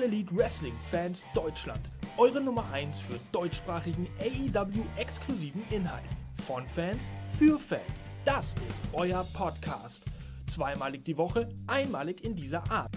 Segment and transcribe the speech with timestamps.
[0.00, 1.80] All Elite Wrestling Fans Deutschland.
[2.16, 6.06] Eure Nummer 1 für deutschsprachigen AEW exklusiven Inhalt.
[6.46, 7.02] Von Fans
[7.38, 8.02] für Fans.
[8.24, 10.06] Das ist euer Podcast.
[10.46, 12.90] Zweimalig die Woche, einmalig in dieser Art.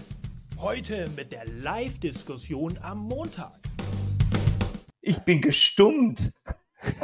[0.58, 3.58] Heute mit der Live-Diskussion am Montag.
[5.02, 6.32] Ich bin gestummt.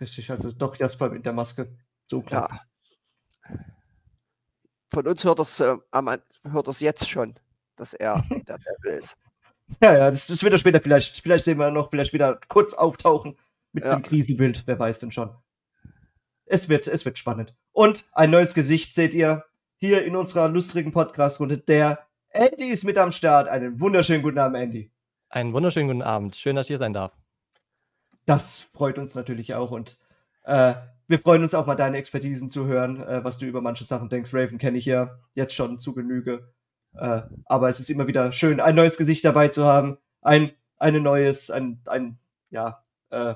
[0.00, 1.76] Richtig, also doch Jasper mit der Maske.
[2.06, 2.48] So klar.
[3.48, 3.56] Ja.
[4.88, 7.34] Von uns hört das, äh, hört das jetzt schon,
[7.76, 9.16] dass er der Devil ist.
[9.80, 11.20] Ja, ja, das, das wird er später vielleicht.
[11.20, 13.38] Vielleicht sehen wir noch vielleicht wieder kurz auftauchen
[13.72, 13.92] mit ja.
[13.92, 14.64] einem Krisenbild.
[14.66, 15.30] Wer weiß denn schon.
[16.44, 17.56] Es wird, es wird spannend.
[17.72, 19.44] Und ein neues Gesicht seht ihr
[19.76, 21.58] hier in unserer lustigen Podcast-Runde.
[21.58, 23.48] Der Andy ist mit am Start.
[23.48, 24.92] Einen wunderschönen guten Abend, Andy.
[25.30, 26.36] Einen wunderschönen guten Abend.
[26.36, 27.12] Schön, dass ich hier sein darf.
[28.26, 29.98] Das freut uns natürlich auch und
[30.44, 30.74] äh,
[31.08, 34.08] wir freuen uns auch mal deine Expertisen zu hören, äh, was du über manche Sachen
[34.08, 34.32] denkst.
[34.32, 36.52] Raven kenne ich ja jetzt schon zu Genüge.
[36.94, 41.02] Äh, aber es ist immer wieder schön, ein neues Gesicht dabei zu haben, ein, ein
[41.02, 42.18] neues, ein, ein,
[42.50, 43.34] ja, äh,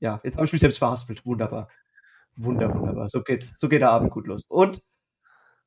[0.00, 1.24] ja, jetzt habe ich mich selbst verhaspelt.
[1.24, 1.68] Wunderbar.
[2.36, 3.08] Wunder, wunderbar.
[3.08, 4.44] So geht, so geht der Abend gut los.
[4.48, 4.82] Und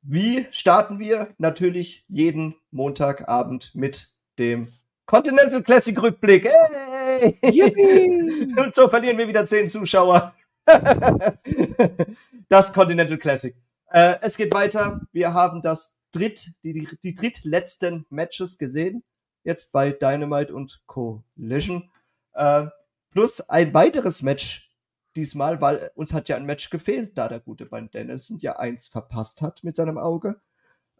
[0.01, 1.33] wie starten wir?
[1.37, 4.67] Natürlich jeden Montagabend mit dem
[5.07, 6.45] Continental Classic Rückblick.
[6.45, 7.39] Hey!
[8.57, 10.35] Und so verlieren wir wieder zehn Zuschauer.
[12.49, 13.55] das Continental Classic.
[13.89, 14.99] Äh, es geht weiter.
[15.13, 19.03] Wir haben das dritt, die, die, die drittletzten Matches gesehen.
[19.45, 21.89] Jetzt bei Dynamite und Collision.
[22.33, 22.65] Äh,
[23.11, 24.69] plus ein weiteres Match
[25.15, 28.87] diesmal, weil uns hat ja ein Match gefehlt, da der gute Band Danielson ja eins
[28.87, 30.41] verpasst hat mit seinem Auge.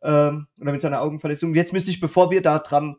[0.02, 1.54] Ähm, oder mit seiner Augenverletzung.
[1.56, 2.96] Jetzt müsste ich, bevor wir da dran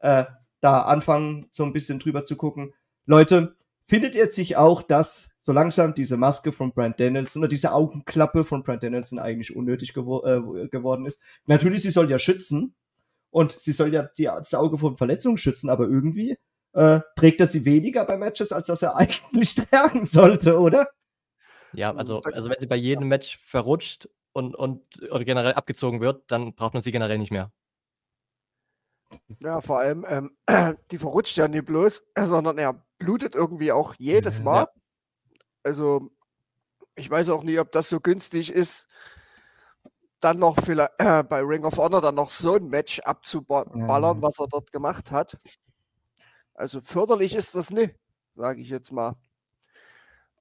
[0.00, 0.24] äh,
[0.60, 2.74] da anfangen, so ein bisschen drüber zu gucken.
[3.06, 3.54] Leute,
[3.86, 8.44] findet ihr sich auch, dass so langsam diese Maske von Brand Danielson oder diese Augenklappe
[8.44, 11.20] von Brand Danielson eigentlich unnötig gewo äh, geworden ist?
[11.46, 12.74] Natürlich, sie soll ja schützen
[13.30, 16.36] und sie soll ja die, das Auge vor Verletzungen schützen, aber irgendwie
[16.74, 20.88] äh, trägt er sie weniger bei Matches, als dass er eigentlich tragen sollte, oder?
[21.72, 26.30] Ja, also, also wenn sie bei jedem Match verrutscht und, und oder generell abgezogen wird,
[26.30, 27.52] dann braucht man sie generell nicht mehr.
[29.40, 30.36] Ja, vor allem, ähm,
[30.90, 34.62] die verrutscht ja nicht bloß, sondern er blutet irgendwie auch jedes Mal.
[34.62, 34.68] Ja.
[35.62, 36.10] Also,
[36.94, 38.88] ich weiß auch nicht, ob das so günstig ist,
[40.20, 44.22] dann noch vielleicht äh, bei Ring of Honor dann noch so ein Match abzuballern, ja.
[44.22, 45.38] was er dort gemacht hat.
[46.54, 47.94] Also förderlich ist das nicht,
[48.34, 49.14] sage ich jetzt mal.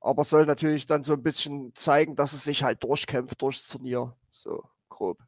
[0.02, 4.16] Aber soll natürlich dann so ein bisschen zeigen, dass es sich halt durchkämpft durchs Turnier.
[4.32, 5.20] So grob.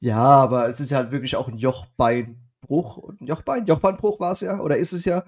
[0.00, 3.10] Ja, aber es ist ja halt wirklich auch ein Jochbeinbruch.
[3.20, 5.24] Ein Jochbein, Jochbeinbruch war es ja, oder ist es ja.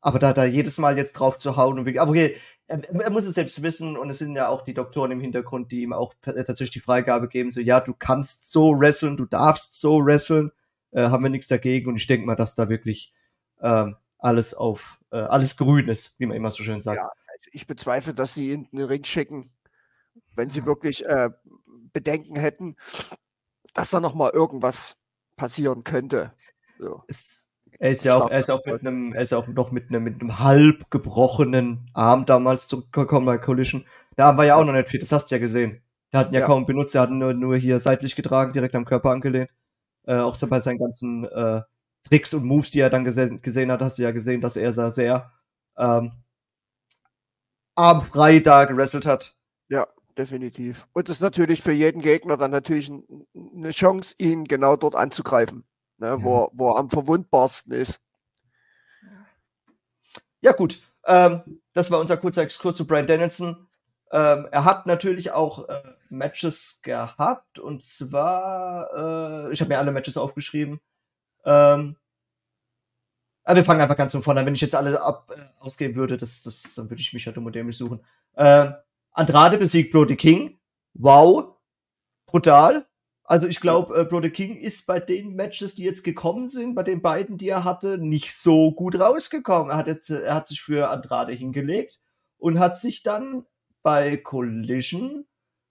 [0.00, 2.36] Aber da da jedes Mal jetzt drauf zu hauen und wirklich, aber okay,
[2.66, 5.72] er, er, muss es selbst wissen und es sind ja auch die Doktoren im Hintergrund,
[5.72, 9.80] die ihm auch tatsächlich die Freigabe geben, so ja, du kannst so wresteln, du darfst
[9.80, 10.50] so wresteln,
[10.92, 13.12] äh, haben wir nichts dagegen und ich denke mal, dass da wirklich
[13.60, 16.96] ähm, alles auf, äh, alles grün ist, wie man immer so schön sagt.
[16.96, 19.50] Ja, also ich bezweifle, dass sie ihn in den Ring schicken,
[20.34, 21.30] wenn sie wirklich äh,
[21.92, 22.76] Bedenken hätten,
[23.74, 24.96] dass da noch mal irgendwas
[25.36, 26.32] passieren könnte.
[26.78, 27.02] So.
[27.08, 27.48] Es,
[27.78, 30.04] er ist ja auch, er ist auch mit einem, er ist auch noch mit einem,
[30.04, 33.84] mit einem halb gebrochenen Arm damals zurückgekommen bei Collision.
[34.16, 35.82] Da haben wir ja auch noch nicht viel, das hast du ja gesehen.
[36.12, 38.52] Der hat ihn ja, ja, kaum benutzt, er hat ihn nur, nur hier seitlich getragen,
[38.52, 39.50] direkt am Körper angelehnt.
[40.06, 41.62] Äh, auch so bei seinen ganzen äh,
[42.04, 44.72] Tricks und Moves, die er dann gesehen, gesehen hat, hast du ja gesehen, dass er
[44.92, 45.32] sehr
[45.76, 46.12] ähm,
[47.74, 49.34] armfrei da gewrestelt hat.
[49.68, 50.86] Ja, definitiv.
[50.92, 52.90] Und das ist natürlich für jeden Gegner dann natürlich
[53.34, 55.64] eine Chance, ihn genau dort anzugreifen,
[55.98, 58.00] ne, wo, wo er am verwundbarsten ist.
[60.40, 60.80] Ja, gut.
[61.06, 63.66] Ähm, das war unser kurzer Exkurs zu Brian Danielson.
[64.10, 69.92] Ähm, er hat natürlich auch äh, Matches gehabt und zwar, äh, ich habe mir alle
[69.92, 70.80] Matches aufgeschrieben.
[71.44, 71.96] Ähm,
[73.44, 74.46] aber wir fangen einfach ganz von vorne an.
[74.46, 77.32] Wenn ich jetzt alle ab, äh, ausgeben würde, das, das, dann würde ich mich ja
[77.32, 78.04] dumm und dämlich suchen.
[78.34, 78.72] Äh,
[79.14, 80.58] Andrade besiegt Brody King.
[80.94, 81.56] Wow.
[82.26, 82.86] Brutal.
[83.22, 86.82] Also ich glaube, äh, Brody King ist bei den Matches, die jetzt gekommen sind, bei
[86.82, 89.70] den beiden, die er hatte, nicht so gut rausgekommen.
[89.70, 92.00] Er hat jetzt, er hat sich für Andrade hingelegt
[92.38, 93.46] und hat sich dann
[93.82, 95.26] bei Collision,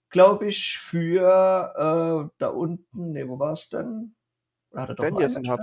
[0.10, 4.16] glaube ich, für äh, da unten, ne, wo war es denn?
[4.74, 5.60] Hat er doch Danielson hat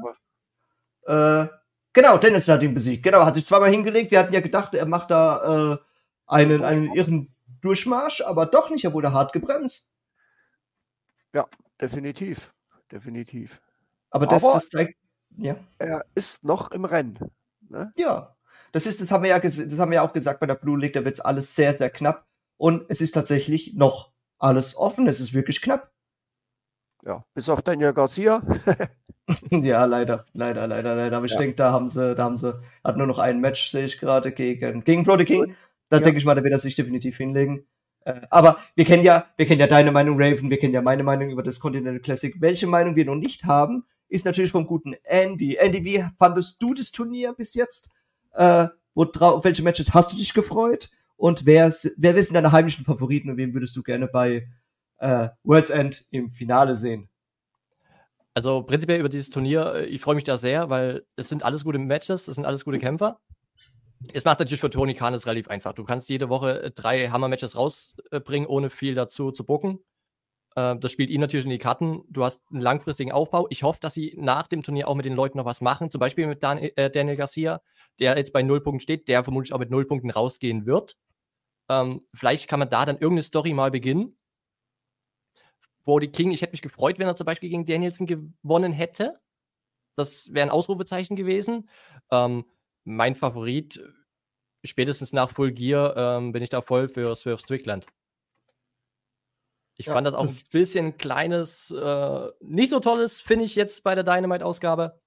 [1.06, 1.44] er.
[1.44, 1.48] Äh,
[1.92, 3.02] genau, Danielson hat ihn besiegt.
[3.02, 4.10] Genau, hat sich zweimal hingelegt.
[4.10, 5.78] Wir hatten ja gedacht, er macht da äh,
[6.26, 8.84] einen, einen irren Durchmarsch, aber doch nicht.
[8.84, 9.88] Er wurde hart gebremst.
[11.34, 11.46] Ja,
[11.80, 12.52] definitiv.
[12.90, 13.60] Definitiv.
[14.10, 14.96] Aber das, aber das zeigt.
[15.36, 15.56] Ja.
[15.78, 17.18] Er ist noch im Rennen.
[17.68, 17.92] Ne?
[17.96, 18.34] Ja.
[18.72, 20.78] Das ist, das haben wir ja, das haben wir ja auch gesagt bei der Blue
[20.78, 22.26] League, da wird es alles sehr, sehr knapp.
[22.56, 25.08] Und es ist tatsächlich noch alles offen.
[25.08, 25.90] Es ist wirklich knapp.
[27.04, 28.42] Ja, bis auf Daniel Garcia.
[29.50, 31.16] ja, leider, leider, leider, leider.
[31.16, 31.38] Aber ich ja.
[31.38, 34.32] denke, da haben sie, da haben sie, hat nur noch ein Match, sehe ich gerade,
[34.32, 35.54] gegen, gegen Brody King.
[35.90, 36.04] Da ja.
[36.04, 37.66] denke ich mal, da wird er sich definitiv hinlegen.
[38.04, 41.02] Äh, aber wir kennen ja, wir kennen ja deine Meinung, Raven, wir kennen ja meine
[41.02, 42.34] Meinung über das Continental Classic.
[42.40, 45.56] Welche Meinung wir noch nicht haben, ist natürlich vom guten Andy.
[45.56, 47.90] Andy, wie fandest du das Turnier bis jetzt?
[48.32, 50.90] Äh, wo auf welche Matches hast du dich gefreut?
[51.16, 54.48] Und wer, wer sind deine heimischen Favoriten und wen würdest du gerne bei
[54.98, 57.08] äh, World's End im Finale sehen?
[58.32, 61.64] Also prinzipiell über dieses Turnier, äh, ich freue mich da sehr, weil es sind alles
[61.64, 63.20] gute Matches, es sind alles gute Kämpfer.
[64.12, 65.74] Es macht natürlich für Tony Khan es relativ einfach.
[65.74, 69.80] Du kannst jede Woche äh, drei Hammer-Matches rausbringen, ohne viel dazu zu bucken.
[70.56, 72.02] Ähm, das spielt ihm natürlich in die Karten.
[72.08, 73.46] Du hast einen langfristigen Aufbau.
[73.50, 75.90] Ich hoffe, dass sie nach dem Turnier auch mit den Leuten noch was machen.
[75.90, 77.60] Zum Beispiel mit Daniel, äh, Daniel Garcia,
[77.98, 80.96] der jetzt bei null Punkten steht, der vermutlich auch mit null Punkten rausgehen wird.
[81.68, 84.16] Ähm, vielleicht kann man da dann irgendeine Story mal beginnen.
[85.84, 89.20] Brody King, ich hätte mich gefreut, wenn er zum Beispiel gegen Danielson gewonnen hätte.
[89.96, 91.68] Das wäre ein Ausrufezeichen gewesen.
[92.10, 92.44] Ähm,
[92.90, 93.82] mein Favorit,
[94.64, 97.86] spätestens nach Full Gear, ähm, bin ich da voll für Swerve Strickland.
[99.76, 103.54] Ich ja, fand das auch das ein bisschen kleines, äh, nicht so tolles, finde ich
[103.54, 105.00] jetzt bei der Dynamite-Ausgabe.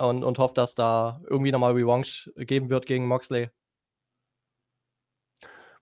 [0.00, 3.50] Und, und hoffe, dass da irgendwie nochmal Revanche geben wird gegen Moxley.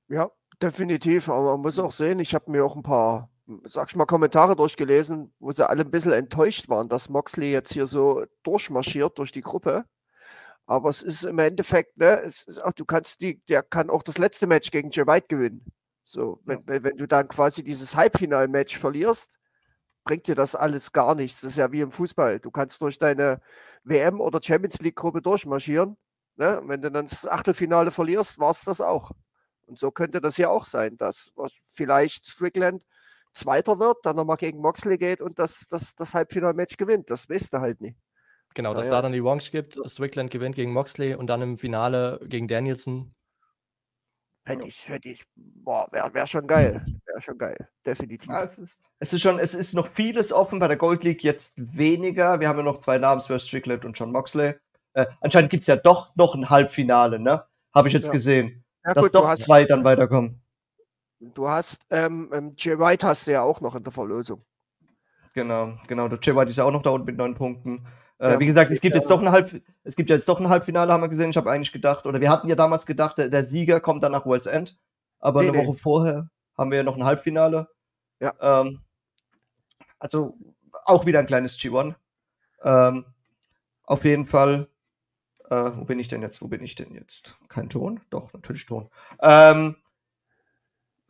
[0.08, 0.30] Ja,
[0.62, 1.28] definitiv.
[1.28, 3.30] Aber man muss auch sehen, ich habe mir auch ein paar
[3.64, 7.72] sag ich mal, Kommentare durchgelesen, wo sie alle ein bisschen enttäuscht waren, dass Moxley jetzt
[7.72, 9.84] hier so durchmarschiert durch die Gruppe.
[10.66, 14.18] Aber es ist im Endeffekt, ne, ist auch, du kannst die, der kann auch das
[14.18, 15.64] letzte Match gegen Jay White gewinnen.
[16.04, 16.82] So, wenn, ja.
[16.82, 19.38] wenn du dann quasi dieses Halbfinal-Match verlierst,
[20.04, 21.40] bringt dir das alles gar nichts.
[21.40, 22.40] Das ist ja wie im Fußball.
[22.40, 23.40] Du kannst durch deine
[23.84, 25.96] WM- oder Champions League-Gruppe durchmarschieren.
[26.36, 26.62] Ne?
[26.64, 29.10] Wenn du dann das Achtelfinale verlierst, war es das auch.
[29.66, 31.32] Und so könnte das ja auch sein, dass
[31.66, 32.84] vielleicht Strickland
[33.32, 37.10] Zweiter wird, dann nochmal gegen Moxley geht und das, das, das Halbfinalmatch gewinnt.
[37.10, 37.98] Das weißt du halt nicht.
[38.56, 41.58] Genau, dass naja, da dann die Revanche gibt, Strickland gewinnt gegen Moxley und dann im
[41.58, 43.14] Finale gegen Danielson.
[44.46, 46.82] Hätte ich, hätte ich, boah, wäre wär schon geil.
[47.04, 48.30] Wäre schon geil, definitiv.
[48.30, 51.22] Ja, es, ist, es, ist, schon, es ist noch vieles offen bei der Gold League,
[51.22, 52.40] jetzt weniger.
[52.40, 54.54] Wir haben ja noch zwei Namen, für Strickland und John Moxley.
[54.94, 57.44] Äh, anscheinend gibt es ja doch noch ein Halbfinale, ne?
[57.74, 58.12] Habe ich jetzt ja.
[58.12, 58.64] gesehen.
[58.86, 60.40] Ja, dass gut, doch zwei dann weiterkommen.
[61.20, 64.42] Du hast, ähm, ähm, Jay White hast du ja auch noch in der Verlosung.
[65.34, 66.08] Genau, genau.
[66.08, 67.86] Der Jay White ist ja auch noch da unten mit neun Punkten.
[68.18, 70.48] Äh, ja, wie gesagt, es gibt jetzt doch ein Halb, es gibt jetzt doch ein
[70.48, 71.30] Halbfinale, haben wir gesehen.
[71.30, 74.12] Ich habe eigentlich gedacht, oder wir hatten ja damals gedacht, der, der Sieger kommt dann
[74.12, 74.78] nach World's End.
[75.18, 75.66] Aber nee, eine nee.
[75.66, 77.68] Woche vorher haben wir ja noch ein Halbfinale.
[78.20, 78.32] Ja.
[78.40, 78.80] Ähm,
[79.98, 80.38] also
[80.84, 81.94] auch wieder ein kleines G1.
[82.62, 83.04] Ähm,
[83.84, 84.68] auf jeden Fall.
[85.50, 86.42] Äh, wo bin ich denn jetzt?
[86.42, 87.38] Wo bin ich denn jetzt?
[87.48, 88.00] Kein Ton?
[88.10, 88.88] Doch, natürlich Ton.
[89.20, 89.76] Ähm,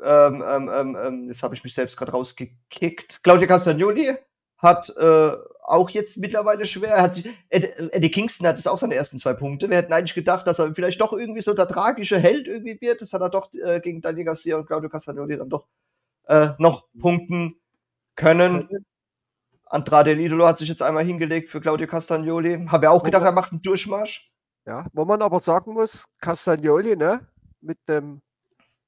[0.04, 3.22] ähm, ähm, ähm, ähm, jetzt habe ich mich selbst gerade rausgekickt.
[3.22, 4.16] Claudia Castagnoli
[4.58, 5.32] hat äh,
[5.62, 7.02] auch jetzt mittlerweile schwer.
[7.02, 9.68] Hat sich, Eddie Kingston hat jetzt auch seine ersten zwei Punkte.
[9.68, 13.02] Wir hätten eigentlich gedacht, dass er vielleicht doch irgendwie so der tragische Held irgendwie wird.
[13.02, 15.66] Das hat er doch äh, gegen Daniel Garcia und Claudio Castagnoli dann doch
[16.28, 17.56] äh, noch punkten
[18.14, 18.68] können.
[19.66, 22.66] Andrade El Idolo hat sich jetzt einmal hingelegt für Claudio Castagnoli.
[22.68, 24.30] Habe ja auch gedacht, er macht einen Durchmarsch.
[24.64, 27.26] Ja, wo man aber sagen muss, Castagnoli, ne,
[27.60, 28.20] mit dem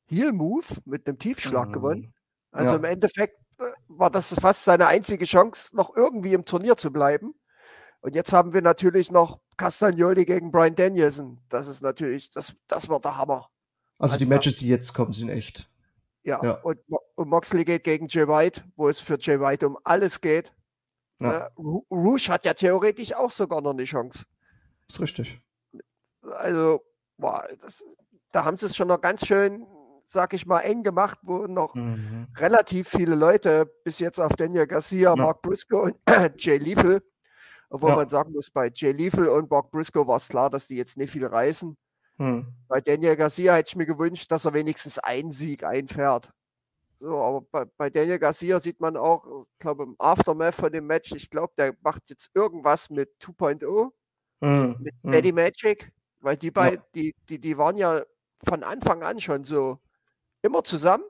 [0.07, 1.73] Heel-Move mit einem Tiefschlag mhm.
[1.73, 2.15] gewonnen.
[2.51, 2.77] Also ja.
[2.79, 3.39] im Endeffekt
[3.89, 7.35] war das fast seine einzige Chance, noch irgendwie im Turnier zu bleiben.
[8.01, 11.41] Und jetzt haben wir natürlich noch Castagnoli gegen Brian Danielson.
[11.49, 13.49] Das ist natürlich, das, das wird der Hammer.
[13.99, 15.69] Also, also die Matches, die jetzt kommen, sind echt.
[16.25, 16.53] Ja, ja.
[16.63, 16.79] Und,
[17.17, 20.55] und, Moxley geht gegen Jay White, wo es für Jay White um alles geht.
[21.21, 21.47] Ja.
[21.47, 21.51] Äh,
[21.91, 24.27] Rouge hat ja theoretisch auch sogar noch eine Chance.
[24.87, 25.41] Das ist richtig.
[26.23, 26.85] Also,
[27.17, 27.83] boah, das,
[28.31, 29.67] da haben sie es schon noch ganz schön,
[30.11, 32.29] sag ich mal, eng gemacht, wo noch mhm.
[32.37, 35.17] relativ viele Leute bis jetzt auf Daniel Garcia, ja.
[35.17, 35.97] Mark Briscoe und
[36.39, 37.03] Jay Lethal,
[37.69, 37.97] obwohl ja.
[37.97, 40.97] man sagen muss, bei Jay Lethal und Mark Briscoe war es klar, dass die jetzt
[40.97, 41.77] nicht viel reisen.
[42.17, 42.47] Hm.
[42.69, 46.31] Bei Daniel Garcia hätte ich mir gewünscht, dass er wenigstens einen Sieg einfährt.
[47.01, 50.87] So, aber bei, bei Daniel Garcia sieht man auch, ich glaube, im Aftermath von dem
[50.87, 53.91] Match, ich glaube, der macht jetzt irgendwas mit 2.0,
[54.41, 54.77] hm.
[54.81, 55.11] mit hm.
[55.11, 56.85] Daddy Magic, weil die beiden, ja.
[56.95, 58.03] die, die, die waren ja
[58.43, 59.79] von Anfang an schon so
[60.43, 61.05] immer zusammen.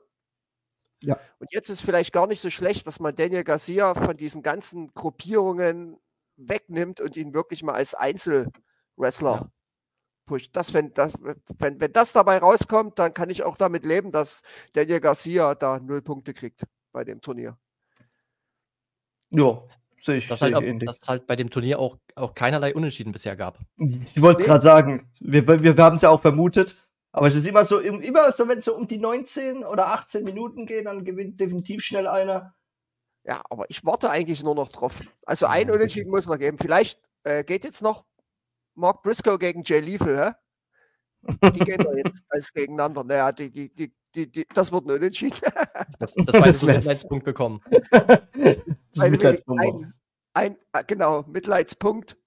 [1.01, 1.17] Ja.
[1.39, 4.93] Und jetzt ist vielleicht gar nicht so schlecht, dass man Daniel Garcia von diesen ganzen
[4.93, 5.97] Gruppierungen
[6.35, 9.51] wegnimmt und ihn wirklich mal als Einzelwrestler ja
[10.29, 10.55] pusht.
[10.55, 11.13] Das, wenn, das,
[11.57, 14.41] wenn, wenn das dabei rauskommt, dann kann ich auch damit leben, dass
[14.73, 17.57] Daniel Garcia da null Punkte kriegt bei dem Turnier.
[19.31, 19.61] Ja,
[19.99, 20.27] sehe ich.
[20.27, 23.59] Dass, halt, auch, dass es halt bei dem Turnier auch, auch keinerlei Unentschieden bisher gab.
[23.77, 24.47] Ich wollte nee.
[24.47, 27.79] gerade sagen, wir, wir, wir haben es ja auch vermutet, aber es ist immer so,
[27.79, 31.83] immer so, wenn es so um die 19 oder 18 Minuten geht, dann gewinnt definitiv
[31.83, 32.55] schnell einer.
[33.23, 35.01] Ja, aber ich warte eigentlich nur noch drauf.
[35.25, 36.57] Also ein Unentschieden muss noch geben.
[36.57, 38.05] Vielleicht äh, geht jetzt noch
[38.75, 40.31] Mark Briscoe gegen Jay Lethal, hä?
[41.51, 43.03] Die gehen da jetzt als gegeneinander.
[43.03, 45.37] Naja, die, die, die, die, die, das wird ein Unentschieden.
[45.99, 47.61] das, das war jetzt ein Mitleidspunkt bekommen.
[47.91, 49.63] ein, Mitleidspunkt.
[49.63, 49.93] Ein,
[50.33, 52.17] ein, äh, genau, Mitleidspunkt.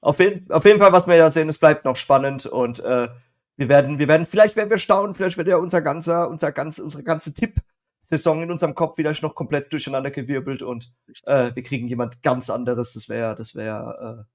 [0.00, 3.08] Auf jeden, auf jeden Fall, was wir ja sehen, es bleibt noch spannend und äh,
[3.56, 6.78] wir werden, wir werden, vielleicht werden wir staunen, vielleicht wird ja unser ganzer, unser ganz,
[6.78, 7.60] unsere ganze Tipp
[8.00, 10.92] Saison in unserem Kopf wieder noch komplett durcheinander gewirbelt und
[11.26, 12.94] äh, wir kriegen jemand ganz anderes.
[12.94, 14.26] Das wäre, das wäre,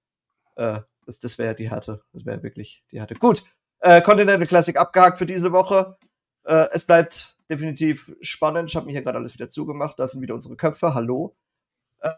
[0.58, 2.02] äh, äh, das, das wäre die Härte.
[2.14, 3.16] Das wäre wirklich die Härte.
[3.16, 3.44] Gut,
[3.80, 5.98] äh, Continental Classic abgehakt für diese Woche.
[6.46, 8.70] Äh, es bleibt definitiv spannend.
[8.70, 10.00] Ich habe mir hier gerade alles wieder zugemacht.
[10.00, 10.94] Da sind wieder unsere Köpfe.
[10.94, 11.36] Hallo.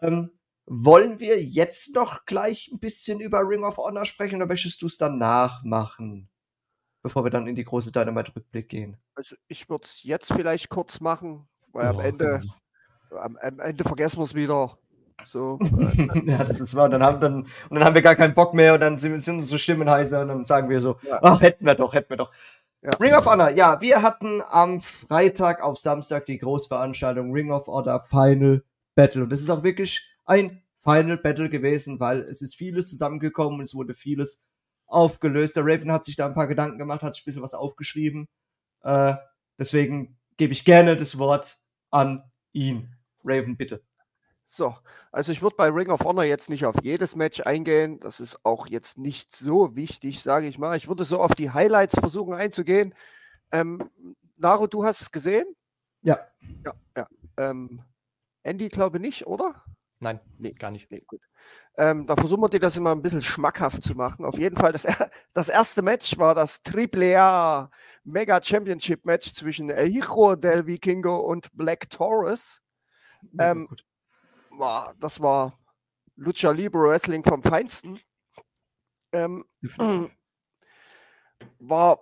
[0.00, 0.30] Ähm,
[0.68, 4.86] wollen wir jetzt noch gleich ein bisschen über Ring of Honor sprechen oder möchtest du
[4.86, 6.28] es danach machen?
[7.02, 8.96] bevor wir dann in die große Dynamite-Rückblick gehen?
[9.14, 12.42] Also ich würde es jetzt vielleicht kurz machen, weil oh, am Ende,
[13.10, 14.76] am, am, Ende vergessen wir es wieder.
[15.24, 16.84] So, äh, ja, das ist wahr.
[16.84, 19.20] Und dann, haben, dann, und dann haben wir gar keinen Bock mehr und dann sind,
[19.22, 21.18] sind unsere Stimmen heißer und dann sagen wir so, ja.
[21.22, 22.32] ach, hätten wir doch, hätten wir doch.
[22.82, 22.90] Ja.
[23.00, 28.04] Ring of Honor, ja, wir hatten am Freitag auf Samstag die Großveranstaltung Ring of Honor
[28.08, 28.62] Final
[28.94, 29.24] Battle.
[29.24, 33.64] Und es ist auch wirklich ein Final Battle gewesen, weil es ist vieles zusammengekommen und
[33.64, 34.44] es wurde vieles
[34.86, 35.56] aufgelöst.
[35.56, 38.28] Der Raven hat sich da ein paar Gedanken gemacht, hat sich ein bisschen was aufgeschrieben.
[38.82, 39.14] Äh,
[39.58, 42.94] deswegen gebe ich gerne das Wort an ihn.
[43.24, 43.82] Raven, bitte.
[44.44, 44.74] So,
[45.12, 48.00] also ich würde bei Ring of Honor jetzt nicht auf jedes Match eingehen.
[48.00, 50.76] Das ist auch jetzt nicht so wichtig, sage ich mal.
[50.76, 52.94] Ich würde so auf die Highlights versuchen einzugehen.
[53.52, 53.90] Ähm,
[54.36, 55.44] Naro, du hast es gesehen?
[56.00, 56.18] Ja.
[56.64, 57.08] Ja, ja.
[57.36, 57.82] Ähm,
[58.42, 59.62] Andy glaube nicht, oder?
[60.00, 60.90] Nein, nee, gar nicht.
[60.90, 61.20] Nee, gut.
[61.76, 64.24] Ähm, da versuchen wir dir das immer ein bisschen schmackhaft zu machen.
[64.24, 64.86] Auf jeden Fall, das,
[65.32, 67.70] das erste Match war das Triple A
[68.04, 72.62] Mega Championship Match zwischen El Hijo del Vikingo und Black Taurus.
[73.38, 73.68] Ähm,
[74.50, 75.58] war, das war
[76.14, 78.00] Lucha Libre Wrestling vom Feinsten.
[79.12, 79.44] Ähm,
[81.58, 82.00] war,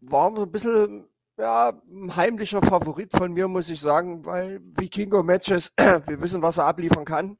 [0.00, 1.08] war ein bisschen
[1.38, 5.72] ja, ein heimlicher Favorit von mir, muss ich sagen, weil Vikingo-Matches,
[6.06, 7.38] wir wissen, was er abliefern kann.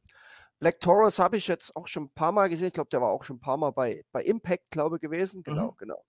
[0.60, 2.68] Black Taurus habe ich jetzt auch schon ein paar Mal gesehen.
[2.68, 5.42] Ich glaube, der war auch schon ein paar Mal bei, bei Impact, glaube ich, gewesen.
[5.42, 5.76] Genau, mhm.
[5.78, 6.04] genau.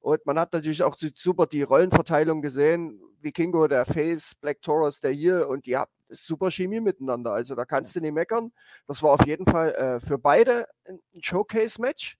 [0.00, 3.00] Und man hat natürlich auch super die Rollenverteilung gesehen.
[3.20, 7.32] Vikingo, der Face, Black Taurus, der hier und die haben super Chemie miteinander.
[7.32, 8.52] Also da kannst du nicht meckern.
[8.86, 12.16] Das war auf jeden Fall äh, für beide ein Showcase-Match.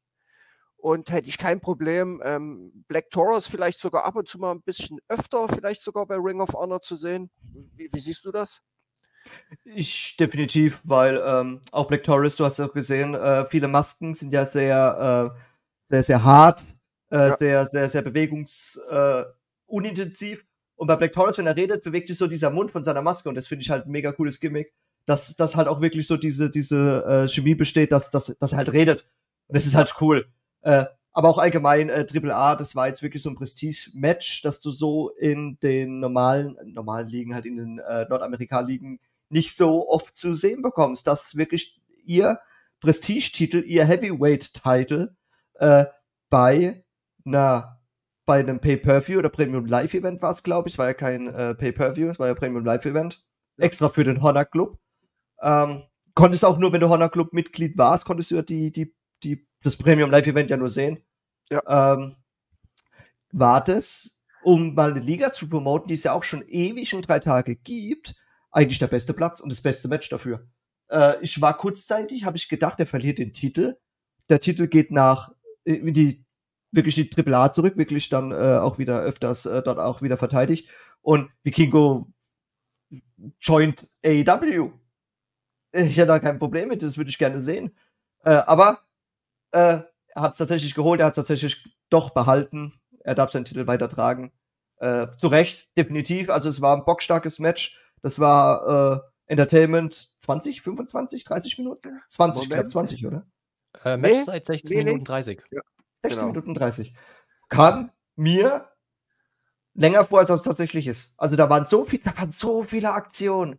[0.81, 4.63] Und hätte ich kein Problem, ähm, Black Taurus vielleicht sogar ab und zu mal ein
[4.63, 7.31] bisschen öfter, vielleicht sogar bei Ring of Honor zu sehen.
[7.77, 8.63] Wie, wie siehst du das?
[9.65, 14.15] Ich definitiv, weil ähm, auch Black Taurus, du hast ja auch gesehen, äh, viele Masken
[14.15, 15.41] sind ja sehr, äh,
[15.91, 16.63] sehr, sehr hart,
[17.11, 17.37] äh, ja.
[17.37, 20.41] sehr, sehr, sehr bewegungsunintensiv.
[20.41, 20.45] Äh,
[20.77, 23.29] und bei Black Taurus, wenn er redet, bewegt sich so dieser Mund von seiner Maske
[23.29, 24.73] und das finde ich halt ein mega cooles Gimmick,
[25.05, 28.59] dass, dass halt auch wirklich so diese, diese äh, Chemie besteht, dass, dass, dass er
[28.59, 29.07] halt redet.
[29.49, 30.27] Und das ist halt cool.
[30.63, 34.61] Äh, aber auch allgemein äh, Triple A, das war jetzt wirklich so ein Prestige-Match, dass
[34.61, 40.17] du so in den normalen, normalen Ligen, halt in den äh, Nordamerika-Ligen nicht so oft
[40.17, 42.41] zu sehen bekommst, dass wirklich ihr
[42.81, 45.15] Prestige-Titel, ihr Heavyweight-Titel
[45.55, 45.87] äh,
[46.31, 46.85] bei
[47.25, 47.81] einer
[48.31, 50.75] bei einem Pay-Per-View oder Premium Live-Event war es, glaube ich.
[50.75, 53.25] Es war ja kein äh, Pay-Per-View, es war ja Premium Live-Event.
[53.57, 54.79] Extra für den Honor Club.
[55.43, 55.83] Ähm,
[56.15, 59.49] konntest auch nur, wenn du Honor Club Mitglied warst, konntest du ja die, die, die
[59.63, 61.03] das Premium Live Event ja nur sehen.
[61.51, 61.95] Ja.
[61.95, 62.17] Ähm,
[63.33, 67.09] war das, um mal eine Liga zu promoten, die es ja auch schon ewig und
[67.09, 68.15] drei Tage gibt,
[68.51, 70.49] eigentlich der beste Platz und das beste Match dafür.
[70.89, 73.77] Äh, ich war kurzzeitig, habe ich gedacht, er verliert den Titel.
[74.29, 75.33] Der Titel geht nach,
[75.65, 76.25] äh, die,
[76.73, 80.17] wirklich die Triple A zurück, wirklich dann äh, auch wieder öfters äh, dort auch wieder
[80.17, 80.69] verteidigt.
[81.03, 82.13] Und Vikingo
[83.41, 84.73] joint AEW.
[85.73, 87.77] Ich hätte da kein Problem mit, das würde ich gerne sehen.
[88.25, 88.81] Äh, aber
[89.53, 89.81] äh,
[90.13, 92.75] er hat es tatsächlich geholt, er hat es tatsächlich doch behalten.
[93.03, 94.33] Er darf seinen Titel weitertragen.
[94.77, 96.31] Äh, zu Recht, definitiv.
[96.31, 97.79] Also es war ein bockstarkes Match.
[98.03, 102.01] Das war äh, Entertainment 20, 25, 30 Minuten?
[102.09, 103.27] 20, ich glaube 20, oder?
[103.85, 105.43] Äh, Match nee, seit 16 nee, Minuten 30.
[105.51, 105.61] Ja,
[106.03, 106.33] 16 genau.
[106.33, 106.95] Minuten 30.
[107.49, 108.71] Kam mir
[109.75, 111.13] länger vor, als das tatsächlich ist.
[111.17, 113.59] Also da waren so viel, da waren so viele Aktionen.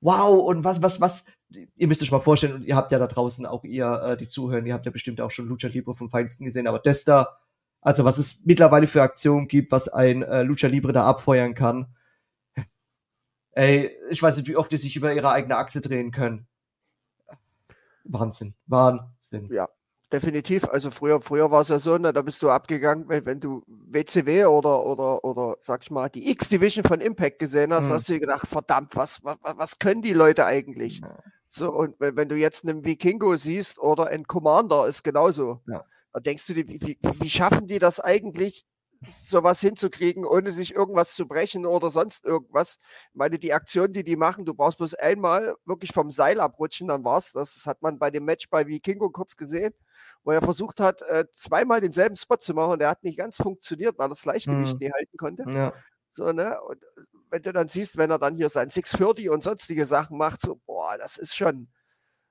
[0.00, 3.06] Wow, und was, was, was, ihr müsst euch mal vorstellen, und ihr habt ja da
[3.06, 6.10] draußen auch ihr, äh, die zuhören, ihr habt ja bestimmt auch schon Lucha Libre vom
[6.10, 7.38] Feinsten gesehen, aber das da,
[7.80, 11.94] also was es mittlerweile für Aktionen gibt, was ein äh, Lucha Libre da abfeuern kann.
[13.52, 16.46] Ey, ich weiß nicht, wie oft die sich über ihre eigene Achse drehen können.
[18.04, 19.48] Wahnsinn, Wahnsinn.
[19.52, 19.68] Ja,
[20.14, 20.64] definitiv.
[20.68, 23.62] Also früher, früher war es ja so, ne, da bist du abgegangen, wenn, wenn du
[23.66, 27.92] WCW oder, oder, oder, sag ich mal, die X-Division von Impact gesehen hast, hm.
[27.92, 31.00] hast du dir gedacht, verdammt, was, was, was können die Leute eigentlich?
[31.00, 31.18] Ja.
[31.48, 35.60] So, und wenn, wenn, du jetzt einen Vikingo siehst oder einen Commander, ist genauso.
[35.66, 35.84] Ja.
[36.12, 38.64] Da denkst du dir, wie, wie, wie schaffen die das eigentlich,
[39.06, 42.78] sowas hinzukriegen, ohne sich irgendwas zu brechen oder sonst irgendwas.
[43.10, 46.88] Ich meine, die Aktion, die die machen, du brauchst bloß einmal wirklich vom Seil abrutschen,
[46.88, 47.54] dann war's das.
[47.54, 49.74] Das hat man bei dem Match bei Vikingo kurz gesehen,
[50.22, 53.36] wo er versucht hat, äh, zweimal denselben Spot zu machen und der hat nicht ganz
[53.36, 54.78] funktioniert, weil er das Gleichgewicht mhm.
[54.78, 55.44] nicht halten konnte.
[55.48, 55.72] Ja.
[56.10, 56.60] So, ne?
[56.62, 60.16] Und äh, wenn du dann siehst, wenn er dann hier sein 640 und sonstige Sachen
[60.16, 61.68] macht, so, boah, das ist schon.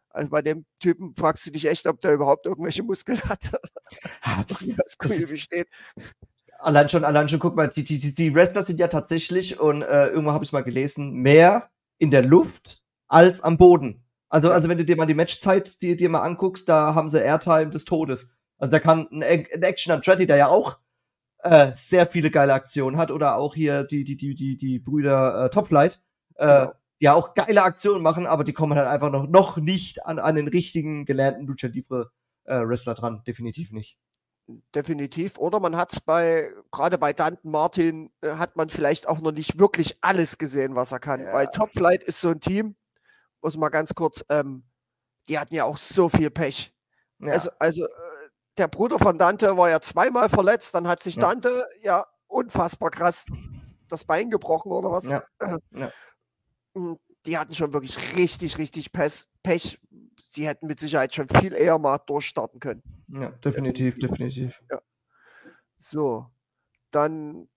[0.09, 3.51] Also bei dem Typen fragst du dich echt, ob der überhaupt irgendwelche Muskeln hat.
[4.47, 5.65] das, das, das, das,
[6.63, 10.07] Allein schon, allein schon, guck mal, die, die, die Wrestler sind ja tatsächlich, und äh,
[10.07, 14.05] irgendwo habe ich es mal gelesen, mehr in der Luft als am Boden.
[14.29, 17.19] Also, also wenn du dir mal die Matchzeit dir, dir mal anguckst, da haben sie
[17.19, 18.31] Airtime des Todes.
[18.57, 20.79] Also da kann ein, ein Action Andretti, der ja auch
[21.39, 25.45] äh, sehr viele geile Aktionen hat, oder auch hier die, die, die, die, die Brüder
[25.45, 26.01] äh, Topflight,
[26.35, 26.71] äh, genau.
[27.01, 30.17] die ja auch geile Aktionen machen, aber die kommen halt einfach noch, noch nicht an,
[30.17, 32.11] an den richtigen gelernten Lucha Libre
[32.45, 33.21] äh, Wrestler dran.
[33.27, 33.97] Definitiv nicht
[34.75, 35.37] definitiv.
[35.37, 39.31] Oder man hat es bei, gerade bei Dante Martin, äh, hat man vielleicht auch noch
[39.31, 41.21] nicht wirklich alles gesehen, was er kann.
[41.21, 41.33] Ja.
[41.33, 42.75] Weil Top Flight ist so ein Team,
[43.41, 44.63] muss mal ganz kurz, ähm,
[45.27, 46.73] die hatten ja auch so viel Pech.
[47.19, 47.33] Ja.
[47.33, 47.89] Also, also äh,
[48.57, 51.21] der Bruder von Dante war ja zweimal verletzt, dann hat sich ja.
[51.21, 53.25] Dante ja unfassbar krass
[53.87, 55.05] das Bein gebrochen oder was.
[55.05, 55.23] Ja.
[56.75, 59.79] Hm, die hatten schon wirklich richtig, richtig Pech, Pech
[60.27, 62.81] sie hätten mit Sicherheit schon viel eher mal durchstarten können.
[63.13, 64.59] Ja, definitiv, definitiv.
[64.71, 64.81] Ja.
[65.77, 66.27] So,
[66.91, 67.47] dann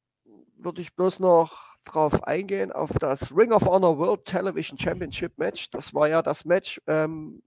[0.59, 5.71] würde ich bloß noch drauf eingehen, auf das Ring of Honor World Television Championship Match.
[5.71, 7.43] Das war ja das Match, ähm,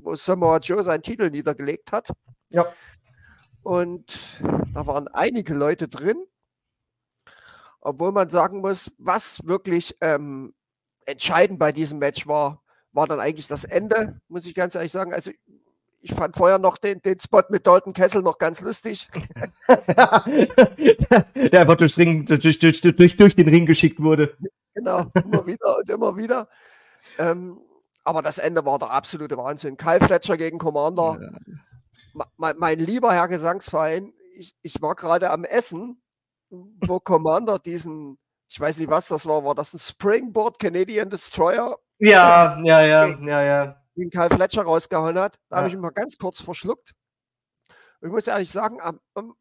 [0.00, 2.08] wo Samoa Joe seinen Titel niedergelegt hat.
[2.50, 2.72] Ja.
[3.62, 4.40] Und
[4.74, 6.24] da waren einige Leute drin,
[7.80, 10.54] obwohl man sagen muss, was wirklich ähm,
[11.06, 15.12] entscheidend bei diesem Match war, war dann eigentlich das Ende, muss ich ganz ehrlich sagen.
[15.12, 15.30] Also
[16.02, 19.08] ich fand vorher noch den, den Spot mit Dalton Kessel noch ganz lustig.
[19.68, 24.36] Der einfach durchs Ring, durch, durch, durch, durch den Ring geschickt wurde.
[24.74, 26.48] Genau, immer wieder und immer wieder.
[27.18, 27.60] Ähm,
[28.04, 29.76] aber das Ende war der absolute Wahnsinn.
[29.76, 31.18] Kyle Fletcher gegen Commander.
[31.20, 31.30] Ja.
[32.36, 36.02] Mein, mein, lieber Herr Gesangsverein, ich, ich war gerade am Essen,
[36.50, 38.18] wo Commander diesen,
[38.50, 43.06] ich weiß nicht, was das war, war das ein Springboard Canadian Destroyer ja, ja, ja,
[43.06, 43.81] ja, ja.
[43.96, 45.38] Den Karl Fletcher rausgehauen hat.
[45.48, 45.58] Da ja.
[45.58, 46.92] habe ich ihn mal ganz kurz verschluckt.
[48.00, 49.34] Und ich muss ehrlich sagen, am, am,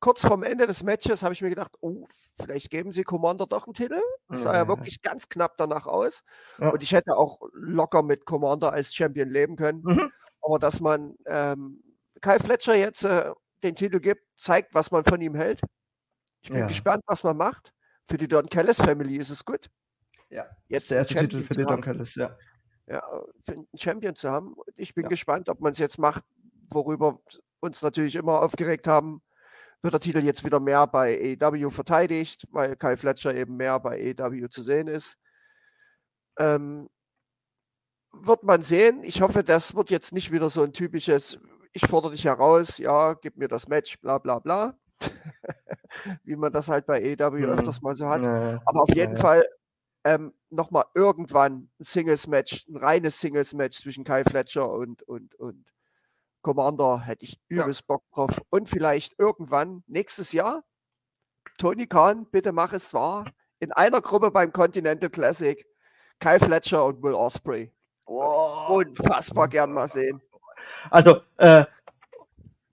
[0.00, 2.06] kurz vorm Ende des Matches habe ich mir gedacht, oh,
[2.40, 4.00] vielleicht geben sie Commander doch einen Titel.
[4.28, 6.22] Das sah ja, ja wirklich ganz knapp danach aus.
[6.58, 6.70] Ja.
[6.70, 9.82] Und ich hätte auch locker mit Commander als Champion leben können.
[9.84, 10.10] Mhm.
[10.40, 11.82] Aber dass man ähm,
[12.20, 13.30] Kai Fletcher jetzt äh,
[13.62, 15.60] den Titel gibt, zeigt, was man von ihm hält.
[16.42, 16.66] Ich bin ja.
[16.66, 17.72] gespannt, was man macht.
[18.04, 19.68] Für die Don Kellis Family ist es gut.
[20.30, 22.36] Ja, jetzt der erste Titel für den Don Callis, ja.
[22.90, 23.02] Ja,
[23.46, 24.56] einen Champion zu haben.
[24.76, 25.08] Ich bin ja.
[25.10, 26.24] gespannt, ob man es jetzt macht,
[26.70, 27.20] worüber
[27.60, 29.22] uns natürlich immer aufgeregt haben.
[29.80, 34.14] Wird der Titel jetzt wieder mehr bei AEW verteidigt, weil Kai Fletcher eben mehr bei
[34.18, 35.18] AEW zu sehen ist.
[36.38, 36.88] Ähm,
[38.12, 39.04] wird man sehen.
[39.04, 41.38] Ich hoffe, das wird jetzt nicht wieder so ein typisches,
[41.72, 44.76] ich fordere dich heraus, ja, gib mir das Match, bla bla bla.
[46.24, 47.52] Wie man das halt bei AEW mhm.
[47.52, 48.22] öfters mal so hat.
[48.22, 49.44] Ja, Aber auf jeden ja, Fall
[50.04, 55.66] ähm, nochmal irgendwann ein Singles-Match, ein reines Singles-Match zwischen Kai Fletcher und, und, und
[56.42, 57.86] Commander hätte ich übelst ja.
[57.88, 58.40] Bock drauf.
[58.50, 60.64] Und vielleicht irgendwann nächstes Jahr,
[61.58, 65.66] Tony Khan, bitte mach es wahr, in einer Gruppe beim Continental Classic,
[66.18, 67.72] Kai Fletcher und Will Osprey.
[68.06, 68.66] Oh.
[68.70, 70.20] Unfassbar gern mal sehen.
[70.90, 71.64] Also, äh,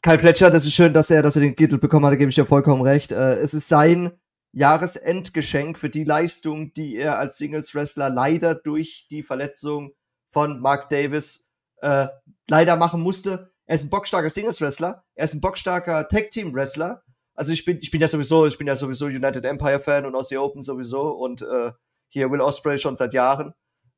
[0.02, 2.30] Kyle Fletcher, das ist schön, dass er, dass er den Titel bekommen hat, da gebe
[2.30, 3.12] ich dir vollkommen recht.
[3.12, 4.12] Äh, es ist sein
[4.58, 9.92] Jahresendgeschenk für die Leistung, die er als Singles-Wrestler leider durch die Verletzung
[10.32, 11.48] von Mark Davis
[11.82, 12.08] äh,
[12.48, 13.52] leider machen musste.
[13.68, 17.04] Er ist ein bockstarker Singles-Wrestler, er ist ein bockstarker Tag-Team-Wrestler.
[17.36, 20.38] Also ich bin, ich bin ja sowieso, ich bin ja sowieso United Empire-Fan und Aussie
[20.38, 21.72] Open sowieso und äh,
[22.10, 23.54] hier Will Osprey schon seit Jahren.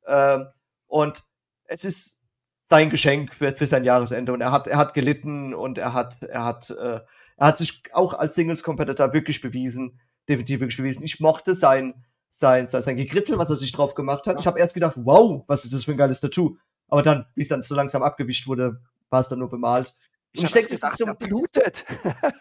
[0.06, 0.48] Ähm,
[0.86, 1.24] und
[1.64, 2.22] es ist
[2.66, 6.22] sein Geschenk für, für sein Jahresende und er hat, er hat gelitten und er hat,
[6.22, 7.00] er hat, äh,
[7.38, 9.98] er hat sich auch als Singles-Competitor wirklich bewiesen,
[10.30, 11.02] definitiv wirklich bewiesen.
[11.02, 11.94] Ich mochte sein,
[12.30, 14.40] sein, sein, sein Gekritzel, was er sich drauf gemacht hat.
[14.40, 16.56] Ich habe erst gedacht, wow, was ist das für ein geiles Tattoo?
[16.88, 19.94] Aber dann, wie es dann so langsam abgewischt wurde, war es dann nur bemalt.
[20.32, 21.84] Ich, ich denke, das ist so blutet.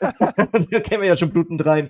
[0.71, 1.89] da kämen wir ja schon blutend rein.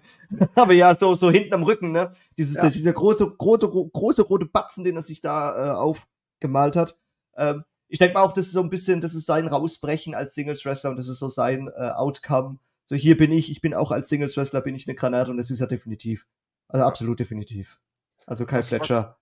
[0.56, 2.14] Aber ja, so, so hinten am Rücken, ne?
[2.38, 2.70] Dieses, ja.
[2.70, 6.98] Dieser große, große, große rote Batzen, den er sich da äh, aufgemalt hat.
[7.36, 10.36] Ähm, ich denke mal auch, das ist so ein bisschen, das ist sein Rausbrechen als
[10.36, 12.60] Singles Wrestler und das ist so sein äh, Outcome.
[12.90, 15.38] So, hier bin ich, ich bin auch als Singles Wrestler, bin ich eine Granate und
[15.38, 16.26] das ist ja definitiv.
[16.68, 17.80] Also absolut definitiv.
[18.26, 19.20] Also Kai was, Fletcher.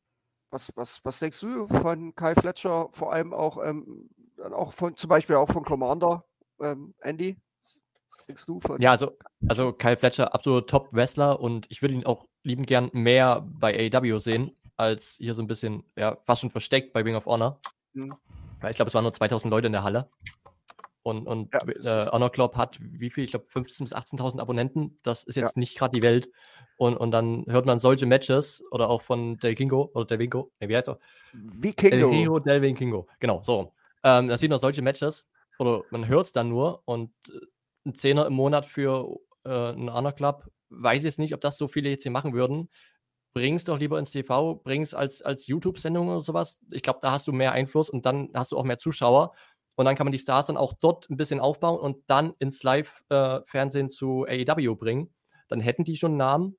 [0.51, 4.09] Was, was, was, denkst du von Kai Fletcher, vor allem auch, ähm,
[4.53, 6.23] auch von, zum Beispiel auch von Commander?
[6.61, 7.37] ähm, Andy?
[8.11, 8.81] Was denkst du von?
[8.81, 13.45] Ja, also, also Kyle Fletcher, absoluter Top-Wrestler und ich würde ihn auch liebend gern mehr
[13.45, 17.25] bei AEW sehen, als hier so ein bisschen, ja, fast schon versteckt bei Ring of
[17.25, 17.59] Honor.
[17.93, 18.15] Mhm.
[18.59, 20.09] Weil ich glaube, es waren nur 2000 Leute in der Halle.
[21.07, 23.23] Und, und ja, äh, Honor Club hat wie viel?
[23.23, 24.99] Ich glaube, 15.000 bis 18.000 Abonnenten.
[25.03, 25.59] Das ist jetzt ja.
[25.59, 26.29] nicht gerade die Welt.
[26.75, 30.51] Und, und dann hört man solche Matches oder auch von Del Kingo oder Del Vingo.
[30.59, 30.99] Nee, wie heißt er?
[31.31, 32.09] Vikingo.
[32.09, 33.07] Del Hero Del Vinkingo.
[33.21, 33.71] Genau, so.
[34.03, 35.25] Ähm, da sieht man solche Matches
[35.59, 37.39] oder man hört es dann nur und äh,
[37.85, 41.57] ein Zehner im Monat für äh, einen Honor Club, weiß ich jetzt nicht, ob das
[41.57, 42.67] so viele jetzt hier machen würden.
[43.33, 46.59] Bring es doch lieber ins TV, bring es als, als YouTube-Sendung oder sowas.
[46.69, 49.33] Ich glaube, da hast du mehr Einfluss und dann hast du auch mehr Zuschauer.
[49.77, 52.63] Und dann kann man die Stars dann auch dort ein bisschen aufbauen und dann ins
[52.63, 55.13] Live-Fernsehen äh, zu AEW bringen.
[55.49, 56.57] Dann hätten die schon einen Namen,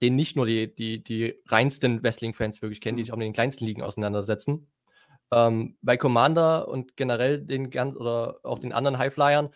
[0.00, 3.32] den nicht nur die, die, die reinsten Wrestling-Fans wirklich kennen, die sich auch mit den
[3.32, 4.70] kleinsten Ligen auseinandersetzen.
[5.32, 9.52] Ähm, bei Commander und generell den ganz oder auch den anderen Highflyern,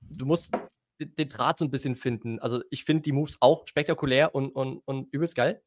[0.00, 0.50] du musst
[0.98, 2.40] den, den Draht so ein bisschen finden.
[2.40, 5.62] Also ich finde die Moves auch spektakulär und, und, und übelst geil.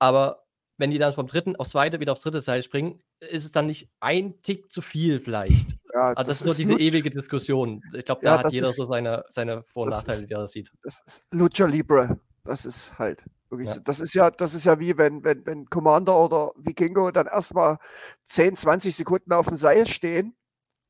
[0.00, 0.42] Aber
[0.80, 3.66] wenn die dann vom dritten aufs zweite wieder aufs dritte Seil springen, ist es dann
[3.66, 5.68] nicht ein Tick zu viel vielleicht.
[5.92, 6.84] Ja, also das, das, ist so diese Lucha.
[6.84, 7.82] ewige Diskussion.
[7.94, 10.42] Ich glaube, da ja, hat jeder ist, so seine, seine Vor- und Nachteile, die er
[10.42, 10.70] das sieht.
[10.84, 12.20] Das ist Lucha Libre.
[12.44, 13.24] Das ist halt.
[13.48, 13.80] Wirklich, ja.
[13.80, 17.78] Das ist ja, das ist ja wie wenn, wenn, wenn Commander oder Vikingo dann erstmal
[18.22, 20.36] 10, 20 Sekunden auf dem Seil stehen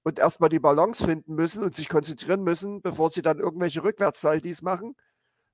[0.02, 4.60] und erstmal die Balance finden müssen und sich konzentrieren müssen, bevor sie dann irgendwelche Rückwärtssaldis
[4.60, 4.96] machen.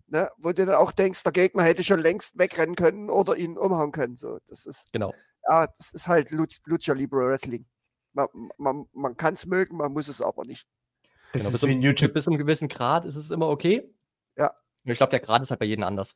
[0.09, 3.59] Ne, wo du dann auch denkst, der Gegner hätte schon längst wegrennen können oder ihn
[3.59, 4.15] umhauen können.
[4.15, 5.13] So, das ist, genau.
[5.49, 7.67] Ja, das ist halt Lucha Libre Wrestling.
[8.13, 10.67] Man, man, man kann es mögen, man muss es aber nicht.
[11.33, 13.93] Das genau, bis, um, bis, zu einem gewissen Grad ist es immer okay.
[14.37, 14.53] Ja.
[14.85, 16.15] Ich glaube, der Grad ist halt bei jedem anders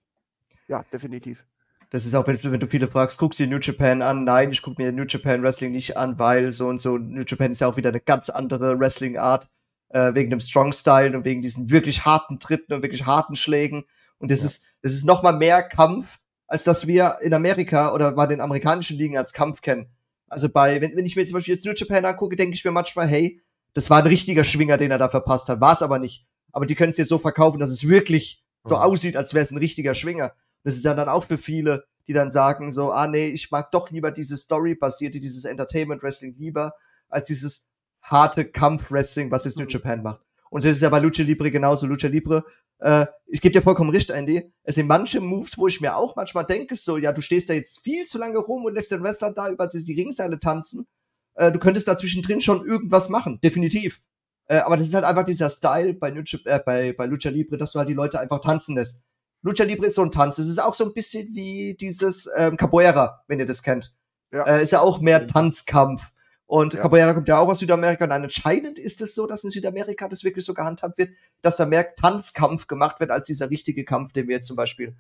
[0.71, 1.45] ja, definitiv.
[1.91, 4.23] Das ist auch, wenn, wenn, du viele fragst, guckst du dir New Japan an?
[4.23, 7.51] Nein, ich gucke mir New Japan Wrestling nicht an, weil so und so, New Japan
[7.51, 9.49] ist ja auch wieder eine ganz andere Wrestling-Art,
[9.91, 13.85] äh, wegen dem Strong-Style und wegen diesen wirklich harten Tritten und wirklich harten Schlägen.
[14.19, 14.47] Und das ja.
[14.47, 18.97] ist, das ist nochmal mehr Kampf, als dass wir in Amerika oder bei den amerikanischen
[18.97, 19.89] Ligen als Kampf kennen.
[20.29, 22.71] Also bei, wenn, wenn ich mir zum Beispiel jetzt New Japan angucke, denke ich mir
[22.71, 23.41] manchmal, hey,
[23.75, 25.61] das war ein richtiger Schwinger, den er da verpasst hat.
[25.61, 26.27] War es aber nicht.
[26.53, 28.83] Aber die können es dir so verkaufen, dass es wirklich so mhm.
[28.83, 30.33] aussieht, als wäre es ein richtiger Schwinger.
[30.65, 33.71] Das ist ja dann auch für viele, die dann sagen so, ah nee, ich mag
[33.71, 36.75] doch lieber dieses Story-basierte, dieses Entertainment-Wrestling lieber,
[37.09, 37.69] als dieses
[38.11, 39.71] harte Kampf-Wrestling, was jetzt New mhm.
[39.71, 40.21] Japan macht.
[40.51, 41.87] Und das ist ja bei Lucha Libre genauso.
[41.87, 42.45] Lucha Libre,
[42.81, 44.53] äh, ich gebe dir vollkommen recht, Andy.
[44.65, 47.55] Es sind manche Moves, wo ich mir auch manchmal denke, so, ja, du stehst da
[47.55, 50.87] jetzt viel zu lange rum und lässt den Wrestler da über die Ringseile tanzen.
[51.35, 54.01] Äh, du könntest da zwischendrin schon irgendwas machen, definitiv.
[54.47, 57.57] Äh, aber das ist halt einfach dieser Style bei, Lucha, äh, bei, bei Lucha Libre,
[57.57, 59.01] dass du halt die Leute einfach tanzen lässt.
[59.43, 60.39] Lucha Libre ist so ein Tanz.
[60.39, 63.95] Es ist auch so ein bisschen wie dieses ähm, Capoeira, wenn ihr das kennt.
[64.33, 64.45] Ja.
[64.45, 66.11] Äh, ist ja auch mehr Tanzkampf.
[66.51, 66.81] Und ja.
[66.81, 68.05] Capoeira kommt ja auch aus Südamerika.
[68.05, 71.11] Und anscheinend ist es so, dass in Südamerika das wirklich so gehandhabt wird,
[71.43, 74.97] dass da mehr Tanzkampf gemacht wird, als dieser richtige Kampf, den wir jetzt zum Beispiel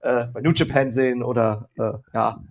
[0.00, 2.44] äh, bei New Japan sehen oder äh, ja.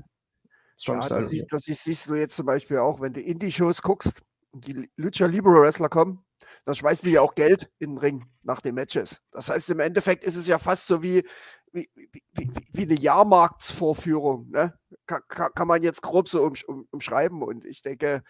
[0.79, 4.23] Strong ja, das, siehst, das siehst du jetzt zum Beispiel auch, wenn du Indie-Shows guckst
[4.49, 6.25] und die Lucha Libre Wrestler kommen,
[6.65, 9.21] dann schmeißen die ja auch Geld in den Ring nach den Matches.
[9.31, 11.23] Das heißt, im Endeffekt ist es ja fast so wie,
[11.73, 14.49] wie, wie, wie, wie eine Jahrmarktsvorführung.
[14.49, 14.73] Ne?
[15.05, 17.41] Kann, kann, man jetzt grob so um, um, umschreiben.
[17.41, 18.21] Und ich denke,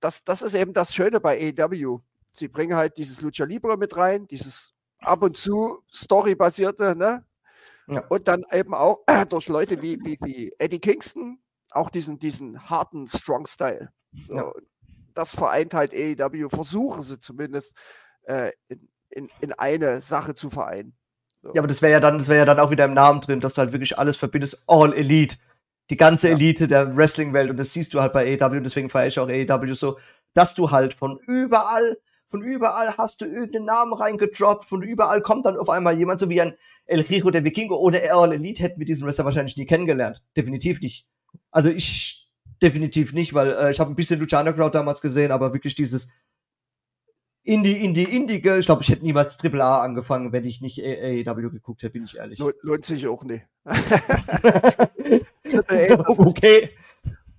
[0.00, 1.98] das, das ist eben das Schöne bei AEW.
[2.30, 7.26] Sie bringen halt dieses Lucha Libre mit rein, dieses ab und zu Story-basierte, ne?
[7.88, 8.06] Ja.
[8.08, 11.42] Und dann eben auch durch Leute wie, wie, wie Eddie Kingston
[11.72, 13.92] auch diesen, diesen harten Strong-Style.
[14.28, 14.52] So, ja
[15.14, 17.72] das vereint halt AEW, versuchen sie zumindest
[18.22, 20.96] äh, in, in, in eine Sache zu vereinen.
[21.54, 23.40] Ja, aber das wäre ja dann, das wäre ja dann auch wieder im Namen drin,
[23.40, 25.36] dass du halt wirklich alles verbindest, All Elite.
[25.90, 26.34] Die ganze Ja.
[26.34, 27.50] Elite der Wrestling-Welt.
[27.50, 29.98] Und das siehst du halt bei AEW, und deswegen feiere ich auch AEW so,
[30.34, 31.98] dass du halt von überall,
[32.30, 36.30] von überall hast du irgendeinen Namen reingedroppt, von überall kommt dann auf einmal jemand, so
[36.30, 36.54] wie ein
[36.86, 40.22] El Rico de Vikingo oder All Elite hätten wir diesen Wrestler wahrscheinlich nie kennengelernt.
[40.36, 41.06] Definitiv nicht.
[41.50, 42.30] Also ich
[42.62, 46.08] definitiv nicht, weil äh, ich habe ein bisschen Lucha Underground damals gesehen, aber wirklich dieses
[47.44, 51.50] Indie, Indie, Indie, ich glaube, ich hätte niemals Triple A angefangen, wenn ich nicht AEW
[51.50, 52.38] geguckt hätte, bin ich ehrlich.
[52.38, 53.44] Lohnt, sich auch nicht.
[53.64, 53.82] Triple
[55.92, 56.70] A, das, ist, okay.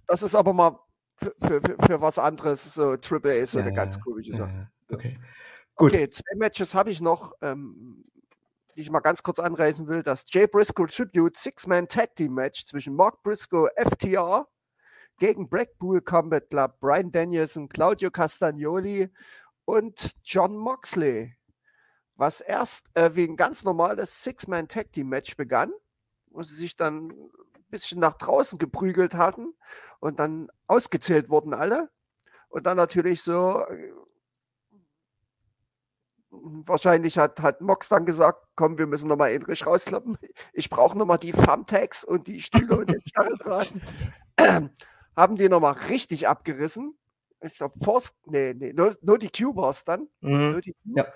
[0.08, 0.78] das ist aber mal
[1.16, 2.74] für, für, für, was anderes.
[2.74, 4.52] So Triple A ist so Ja, eine ganz komische Sache.
[4.52, 5.18] Ja, okay.
[5.76, 5.94] Gut.
[5.94, 8.04] Okay, zwei Matches habe ich noch, ähm,
[8.76, 10.04] die ich mal ganz kurz anreißen will.
[10.04, 14.48] Das Jay Briscoe Tribute Six-Man Tag Team Match zwischen Mark Briscoe, FTR,
[15.18, 19.10] gegen Blackpool Combat Club, Brian Danielson, Claudio Castagnoli
[19.66, 21.36] und John Moxley.
[22.16, 25.72] Was erst äh, wie ein ganz normales Six-Man Tag Team Match begann,
[26.28, 29.54] wo sie sich dann ein bisschen nach draußen geprügelt hatten
[30.00, 31.90] und dann ausgezählt wurden alle.
[32.50, 33.94] Und dann natürlich so äh,
[36.30, 40.18] wahrscheinlich hat, hat Mox dann gesagt, komm, wir müssen nochmal Enrich rausklappen.
[40.54, 43.74] Ich brauche nochmal die Thumbtacks und die Stühle und den Stacheldraht.
[45.16, 46.98] Haben die nochmal richtig abgerissen.
[47.44, 50.08] Ich glaube, Force, nee, nee, nur, nur die Q war es dann.
[50.22, 50.52] Mhm.
[50.52, 50.78] Nur die Q.
[50.96, 51.08] Ja.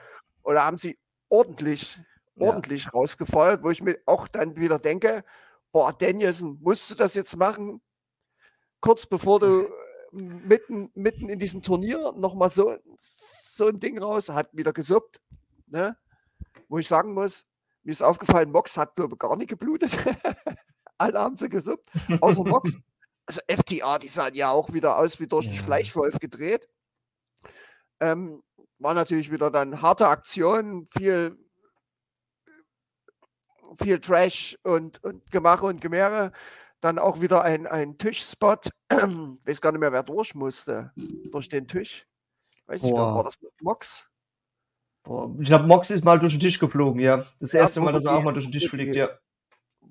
[0.44, 0.98] Oder haben sie
[1.30, 1.98] ordentlich,
[2.36, 2.48] Ja.
[2.48, 5.24] ordentlich rausgefeuert, wo ich mir auch dann wieder denke,
[5.72, 7.82] boah, Danielson, musst du das jetzt machen?
[8.82, 9.68] Kurz bevor du
[10.12, 15.22] äh, mitten, mitten in diesem Turnier nochmal so, so ein Ding raus, hat wieder gesuppt,
[15.68, 15.98] ne?
[16.70, 17.46] Wo ich sagen muss,
[17.84, 19.92] mir ist aufgefallen, Mox hat, glaube ich, gar nicht geblutet.
[20.98, 21.90] Alle haben sie gesuppt,
[22.22, 22.76] außer Mox.
[23.28, 25.62] Also FTA, die sahen ja auch wieder aus wie durch den Ja.
[25.62, 26.70] Fleischwolf gedreht.
[28.00, 28.42] Ähm,
[28.80, 31.38] war natürlich wieder dann harte Aktion, viel,
[33.76, 36.32] viel Trash und, und Gemache und Gemehre.
[36.80, 38.70] Dann auch wieder ein, ein Tischspot.
[38.90, 40.92] Weiß gar nicht mehr, wer durch musste.
[41.32, 42.06] Durch den Tisch.
[42.68, 43.16] Weiß ich Boah.
[43.16, 44.08] war das Mox?
[45.04, 47.26] Boah, Ich glaube, Mox ist mal durch den Tisch geflogen, ja.
[47.40, 49.10] Das Ja, erste wo Mal, dass er auch mal durch den Tisch fliegt, ja.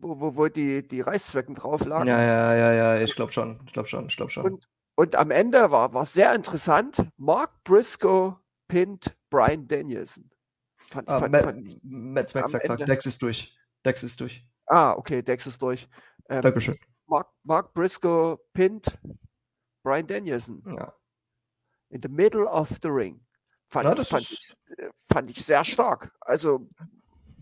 [0.01, 2.09] Wo, wo, wo die, die Reißzwecken drauf lagen.
[2.09, 3.61] Ja, ja, ja, ja, ich glaube schon.
[3.67, 4.45] Ich glaube schon, ich glaube schon.
[4.45, 7.07] Und, und am Ende war, war sehr interessant.
[7.17, 8.37] Mark Briscoe
[8.69, 10.31] pinnt Brian Danielson.
[10.89, 13.57] Fand, Ah, fand, Ma- fand ich, Matt Smack sagt Ende- Dex ist durch.
[13.85, 14.47] Dex ist durch.
[14.67, 15.89] ah, okay, Dex ist durch.
[16.29, 16.77] Ähm, Dankeschön.
[17.07, 18.99] Mark, Mark Briscoe pinnt
[19.85, 20.93] Brian Danielson Ja.
[21.91, 23.21] in the middle of the ring.
[23.69, 24.57] Fand, Ja, ich, fand, ich,
[25.13, 26.13] fand ich sehr stark.
[26.21, 26.69] Also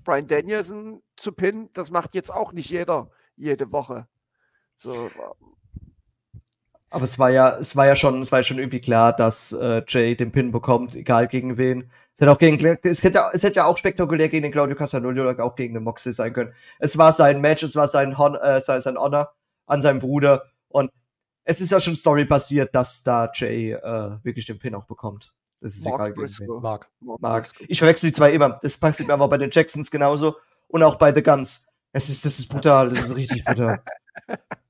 [0.04, 4.06] Brian Danielson zu pinnen, das macht jetzt auch nicht jeder jede Woche.
[4.76, 5.10] So,
[6.90, 9.52] Aber es war ja, es war ja schon, es war ja schon irgendwie klar, dass
[9.52, 11.90] äh, Jay den Pin bekommt, egal gegen wen.
[12.14, 15.20] Es hätte auch gegen, es hätte, es hätte ja auch spektakulär gegen den Claudio Castagnoli
[15.20, 16.54] oder auch gegen den Moxley sein können.
[16.78, 19.32] Es war sein Match, es war sein, Hon äh, sein, sein Honor
[19.66, 20.90] an seinem Bruder und
[21.44, 25.34] es ist ja schon Story passiert, dass da Jay äh, wirklich den Pin auch bekommt.
[25.64, 26.12] Das ist Mark egal.
[26.12, 26.60] Briscoe.
[26.60, 26.90] Mark.
[27.00, 27.52] Mark Mark.
[27.68, 28.60] Ich verwechsel die zwei immer.
[28.62, 30.36] Das passiert mir aber bei den Jacksons genauso
[30.68, 31.66] und auch bei The Guns.
[31.92, 33.82] Es ist, das ist brutal, das ist richtig brutal.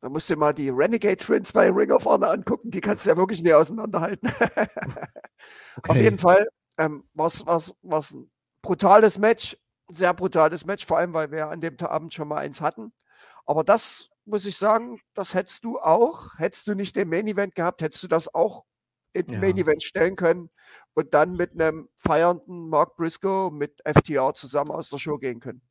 [0.00, 3.04] Da musst du dir mal die Renegade Twins bei Ring of Honor angucken, die kannst
[3.04, 4.30] du ja wirklich nicht auseinanderhalten.
[5.82, 6.04] Auf Okay.
[6.04, 8.30] jeden Fall ähm, was was was ein
[8.62, 9.58] brutales Match,
[9.90, 12.92] sehr brutales Match, vor allem weil wir an dem Abend schon mal eins hatten.
[13.44, 17.54] Aber das muss ich sagen, das hättest du auch, hättest du nicht den Main Event
[17.54, 18.64] gehabt, hättest du das auch
[19.12, 19.40] in den Ja.
[19.40, 20.50] Main Event stellen können
[20.94, 25.62] und dann mit einem feiernden Mark Briscoe mit FTR zusammen aus der Show gehen können.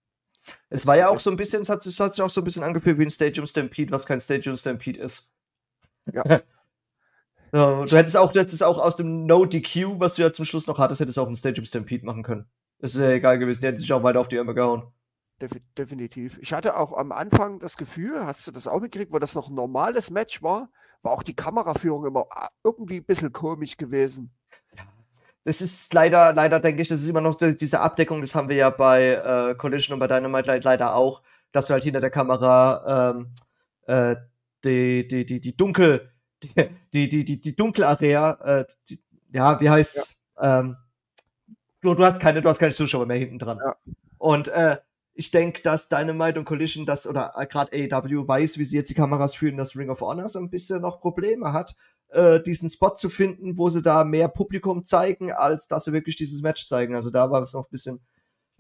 [0.69, 2.41] Es war ja auch so ein bisschen, es hat, sich- es hat sich auch so
[2.41, 5.31] ein bisschen angefühlt wie ein Stadium Stampede, was kein Stadium Stampede ist.
[6.11, 6.23] Ja.
[7.51, 10.45] Ja, du hättest auch, du hättest auch aus dem No DQ, was du ja zum
[10.45, 12.45] Schluss noch hattest, hättest auch ein Stadium Stampede machen können.
[12.77, 14.83] Das ist ja egal gewesen, die hätten sich auch weiter auf die Ärmel gehauen.
[15.41, 16.37] Defi definitiv.
[16.41, 19.49] Ich hatte auch am Anfang das Gefühl, hast du das auch mitgekriegt, wo das noch
[19.49, 20.69] ein normales Match war,
[21.01, 24.31] war auch die Kameraführung immer ah, irgendwie ein bisschen komisch gewesen.
[25.45, 28.49] Das ist leider, leider denke ich, das ist immer noch die- diese Abdeckung, das haben
[28.49, 31.21] wir ja bei äh, Collision und bei Dynamite le- leider auch,
[31.53, 33.31] dass du halt hinter der Kamera ähm,
[33.87, 34.15] äh,
[34.63, 36.11] die, die, die, die Dunkel,
[36.43, 36.51] die,
[36.93, 40.21] die, die, die, die Dunkelarea, äh, die, ja, wie heißt's?
[40.39, 40.75] Ähm,
[41.81, 43.59] du, du hast keine, du hast keine Zuschauer mehr hinten dran.
[43.63, 43.75] Ja.
[44.17, 44.77] Und äh,
[45.19, 48.89] ich denke, dass Dynamite und Collision das, oder äh, gerade AEW weiß, wie sie jetzt
[48.89, 51.75] die Kameras führen, dass Ring of Honor so ein bisschen noch Probleme hat,
[52.07, 56.15] äh, diesen Spot zu finden, wo sie da mehr Publikum zeigen, als dass sie wirklich
[56.15, 56.95] dieses Match zeigen.
[56.95, 57.99] Also da war es noch ein bisschen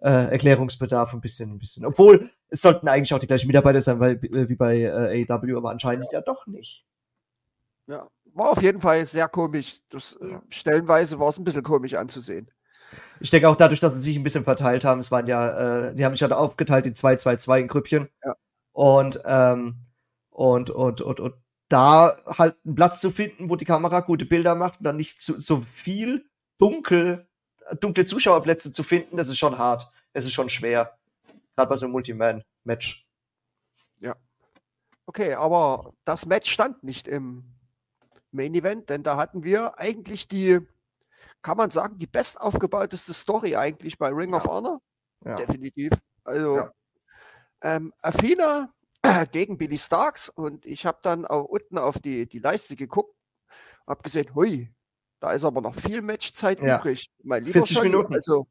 [0.01, 1.85] äh, Erklärungsbedarf, ein bisschen, ein bisschen.
[1.85, 5.55] Obwohl, es sollten eigentlich auch die gleichen Mitarbeiter sein, weil, äh, wie bei äh, AEW,
[5.55, 6.85] aber anscheinend ja doch nicht.
[7.87, 9.79] Ja, war auf jeden Fall sehr komisch.
[9.87, 12.51] Das, äh, stellenweise war es ein bisschen komisch anzusehen.
[13.19, 15.95] Ich denke auch dadurch, dass sie sich ein bisschen verteilt haben, es waren ja, äh,
[15.95, 18.09] die haben sich halt aufgeteilt in 2-2-2 in Grüppchen.
[18.23, 18.35] Ja.
[18.71, 19.75] Und, ähm,
[20.29, 21.33] und, und, und, und
[21.67, 25.19] da halt einen Platz zu finden, wo die Kamera gute Bilder macht und dann nicht
[25.19, 26.25] so, so viel
[26.57, 27.27] dunkel,
[27.79, 29.91] dunkle Zuschauerplätze zu finden, das ist schon hart.
[30.13, 30.97] Es ist schon schwer.
[31.55, 33.09] Gerade bei so einem Multiman-Match.
[35.09, 37.43] Okay, aber das Match stand nicht im
[38.29, 40.59] Main Event, denn da hatten wir eigentlich die,
[41.41, 44.79] kann man sagen, die bestaufgebauteste Story eigentlich bei Ring of Honor.
[45.25, 45.35] Ja.
[45.35, 45.93] Definitiv.
[46.23, 46.71] Also Ja.
[47.61, 48.73] ähm, Athena
[49.31, 53.15] gegen Billy Starks und ich habe dann auch unten auf die, die Leiste geguckt,
[53.87, 54.73] habe gesehen, hui,
[55.19, 56.77] da ist aber noch viel Matchzeit Ja.
[56.77, 57.11] übrig.
[57.23, 58.13] Mein lieber 40 Scholli, Minuten.
[58.13, 58.47] Also,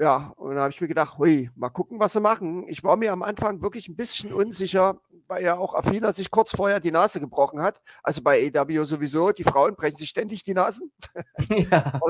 [0.00, 2.66] ja, und da habe ich mir gedacht, hui, mal gucken, was sie machen.
[2.68, 6.56] Ich war mir am Anfang wirklich ein bisschen unsicher, weil ja auch Athena sich kurz
[6.56, 7.82] vorher die Nase gebrochen hat.
[8.02, 10.90] Also bei AW sowieso, die Frauen brechen sich ständig die Nasen.
[11.50, 12.00] ja.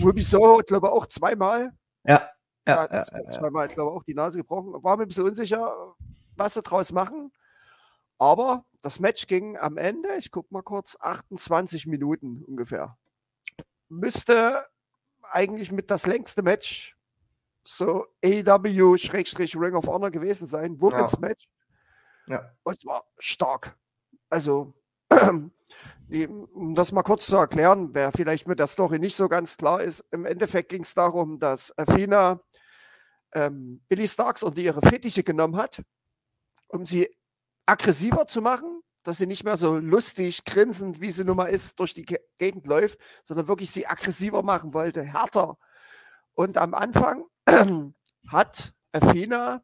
[0.00, 1.72] Ruby So, glaube ich, auch zweimal.
[2.04, 2.30] Ja.
[2.68, 3.30] Ja, Ja, ja.
[3.30, 4.72] zweimal, glaube ich, auch die Nase gebrochen.
[4.84, 5.74] War mir ein bisschen unsicher,
[6.36, 7.32] was sie draus machen.
[8.16, 12.96] Aber das Match ging am Ende, ich gucke mal kurz, 28 Minuten ungefähr.
[13.88, 14.66] Müsste
[15.22, 16.96] eigentlich mit das längste Match
[17.64, 20.80] so AEW-Ring of Honor gewesen sein.
[20.80, 21.48] Women's Match.
[22.26, 22.50] Ja.
[22.62, 23.76] Und es war stark.
[24.28, 24.74] Also,
[25.10, 29.82] um das mal kurz zu erklären, wer vielleicht mit der Story nicht so ganz klar
[29.82, 32.40] ist, im Endeffekt ging es darum, dass Athena
[33.32, 35.82] ähm, Billy Starks unter ihre Fettiche genommen hat,
[36.68, 37.08] um sie
[37.66, 41.78] aggressiver zu machen, dass sie nicht mehr so lustig, grinsend, wie sie nun mal ist,
[41.80, 45.56] durch die Ge Gegend läuft, sondern wirklich sie aggressiver machen wollte, härter.
[46.34, 47.24] Und am Anfang
[48.28, 49.62] hat Athena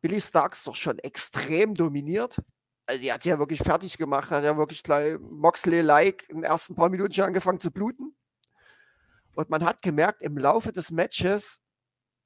[0.00, 2.40] Billy Starks doch schon extrem dominiert.
[2.86, 6.44] Also die hat sie ja wirklich fertig gemacht, hat ja wirklich gleich Moxley-like in den
[6.44, 8.16] ersten paar Minuten schon angefangen zu bluten.
[9.34, 11.60] Und man hat gemerkt, im Laufe des Matches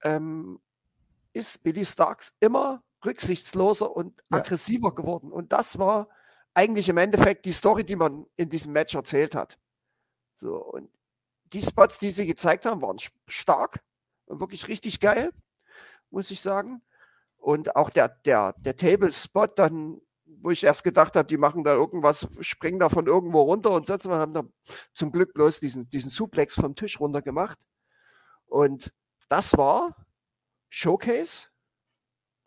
[0.02, 0.60] ähm,
[1.32, 4.38] ist Billy Starks immer rücksichtsloser und Ja.
[4.38, 5.32] aggressiver geworden.
[5.32, 6.08] Und das war
[6.54, 9.58] eigentlich im Endeffekt die Story, die man in diesem Match erzählt hat.
[10.36, 10.90] So, und
[11.52, 13.82] die Spots, die sie gezeigt haben, waren stark
[14.38, 15.30] wirklich richtig geil,
[16.10, 16.82] muss ich sagen.
[17.36, 21.74] Und auch der, der, der Table-Spot dann, wo ich erst gedacht habe, die machen da
[21.74, 24.44] irgendwas, springen da von irgendwo runter und sonst was, haben da
[24.92, 27.58] zum Glück bloß diesen, diesen Suplex vom Tisch runter gemacht.
[28.46, 28.92] Und
[29.28, 29.96] das war
[30.68, 31.48] Showcase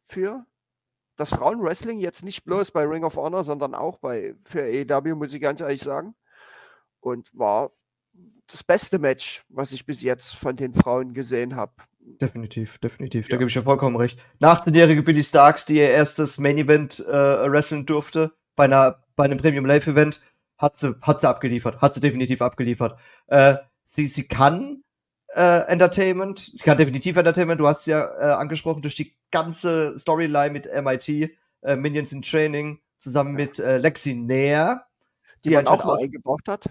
[0.06, 0.46] für
[1.16, 5.34] das Frauenwrestling, jetzt nicht bloß bei Ring of Honor, sondern auch bei für AEW, muss
[5.34, 6.16] ich ganz ehrlich sagen.
[7.00, 7.72] Und war
[8.48, 11.72] das beste Match, was ich bis jetzt von den Frauen gesehen habe.
[12.00, 13.28] Definitiv, definitiv.
[13.28, 13.38] Da Ja.
[13.38, 14.20] gebe ich dir vollkommen recht.
[14.42, 19.24] Eine 18-jährige Billy Starks, die ihr erstes Main Event äh, wrestlen durfte, bei, einer, bei
[19.24, 20.22] einem Premium Live Event,
[20.58, 21.82] hat sie, hat sie abgeliefert.
[21.82, 23.00] Hat sie definitiv abgeliefert.
[23.28, 24.84] Äh, sie, sie kann
[25.30, 27.60] äh, Entertainment, sie kann definitiv Entertainment.
[27.60, 32.22] Du hast es ja äh, angesprochen durch die ganze Storyline mit MIT, äh, Minions in
[32.22, 34.86] Training, zusammen mit äh, Lexi Nair,
[35.44, 36.66] Die, Die man auch auch- eingebracht hat.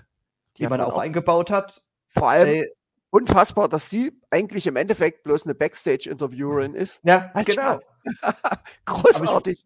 [0.57, 1.85] Die hat man auch eingebaut hat.
[2.07, 2.73] Vor allem Ey,
[3.11, 7.01] unfassbar, dass die eigentlich im Endeffekt bloß eine Backstage-Interviewerin ist.
[7.05, 7.81] ja, Halt genau.
[8.85, 9.65] Großartig.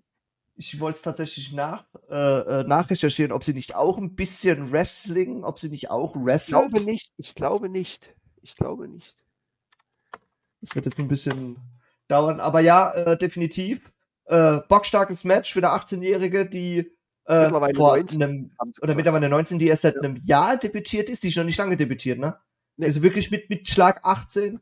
[0.59, 2.14] Ich wollte es tatsächlich nach, äh,
[2.61, 6.59] äh, nachrecherchieren, ob sie nicht auch ein bisschen Wrestling, ob sie nicht auch Ich wrestelt.
[6.70, 7.12] glaube nicht.
[7.18, 8.14] Ich glaube nicht.
[8.40, 9.14] Ich glaube nicht.
[10.62, 11.59] Das wird jetzt ein bisschen
[12.09, 13.92] dauern, aber ja, äh, definitiv.
[14.25, 16.95] Äh, bockstarkes Match für eine 18-Jährige, die
[17.27, 20.01] äh, Mittlerweile vor 19, einem, oder mittlerweile 19, die erst seit Ja.
[20.03, 22.39] einem Jahr debütiert ist, die ist noch nicht lange debütiert, ne?
[22.77, 22.87] Nee.
[22.87, 24.61] Also wirklich mit, mit Schlag 18.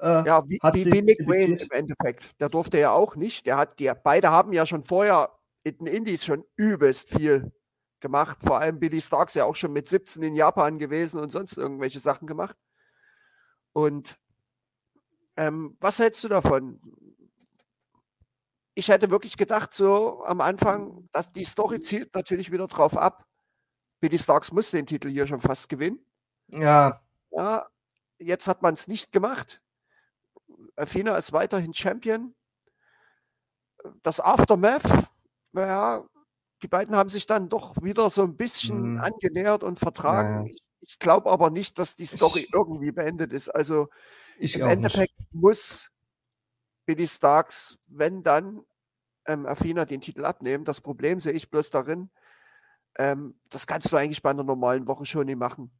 [0.00, 2.40] Äh, Ja, wie, wie, wie Nick Wayne im Endeffekt.
[2.40, 3.46] Der durfte ja auch nicht.
[3.46, 5.30] Der hat, die, beide haben ja schon vorher
[5.64, 7.52] in den Indies schon übelst viel
[8.00, 8.38] gemacht.
[8.42, 12.00] Vor allem Billy Starks ja auch schon mit 17 in Japan gewesen und sonst irgendwelche
[12.00, 12.56] Sachen gemacht.
[13.72, 14.18] Und
[15.36, 16.80] ähm, was hältst du davon?
[18.74, 23.26] Ich hätte wirklich gedacht, so am Anfang, dass die Story zielt natürlich wieder drauf ab.
[24.00, 26.04] Billy Starks muss den Titel hier schon fast gewinnen.
[26.48, 27.00] ja,
[27.30, 27.66] Ja,
[28.18, 29.60] jetzt hat man es nicht gemacht.
[30.76, 32.34] Athena ist weiterhin Champion.
[34.02, 34.82] Das Aftermath,
[35.52, 36.04] naja,
[36.62, 39.00] die beiden haben sich dann doch wieder so ein bisschen Mhm.
[39.00, 40.46] angenähert und vertragen.
[40.46, 40.50] Ja.
[40.52, 43.48] Ich, ich glaube aber nicht, dass die Story Ich- irgendwie beendet ist.
[43.50, 43.88] Also
[44.38, 44.74] ich im auch nicht.
[44.76, 45.90] Endeffekt muss
[46.86, 48.64] Billy Starks, wenn dann
[49.26, 50.64] ähm, Athena den Titel abnehmen.
[50.64, 52.10] Das Problem sehe ich bloß darin,
[52.98, 55.70] ähm, das kannst du eigentlich bei einer normalen Wochenshow nicht machen.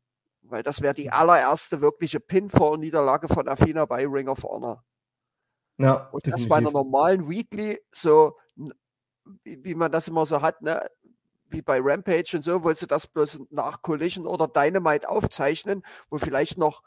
[0.42, 4.84] Weil das wäre die allererste wirkliche Pinfall-Niederlage von Athena bei Ring of Honor.
[5.78, 6.72] Ja, Und das bei einer definitiv.
[6.72, 8.36] normalen Weekly, so
[9.44, 10.88] wie, wie man das immer so hat, ne?
[11.48, 16.18] wie bei Rampage und so, wo sie das bloß nach Collision oder Dynamite aufzeichnen, wo
[16.18, 16.82] vielleicht noch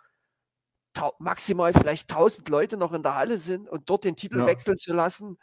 [1.19, 4.47] maximal vielleicht 1000 Leute noch in der Halle sind und dort den Titel ja.
[4.47, 5.37] wechseln zu lassen,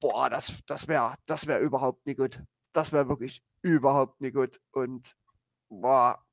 [0.00, 2.42] boah, das, das wäre das wär überhaupt nicht gut.
[2.72, 4.60] Das wäre wirklich überhaupt nicht gut.
[4.72, 5.16] Und
[5.68, 6.24] boah,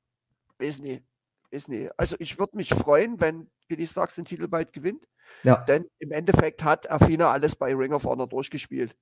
[0.58, 1.04] weiß nicht,
[1.50, 1.90] ist nicht.
[1.98, 5.06] Also ich würde mich freuen, wenn Billy Starks den Titel bald gewinnt.
[5.44, 5.56] Ja.
[5.56, 8.96] Denn im Endeffekt hat Athena alles bei Ring of Honor durchgespielt.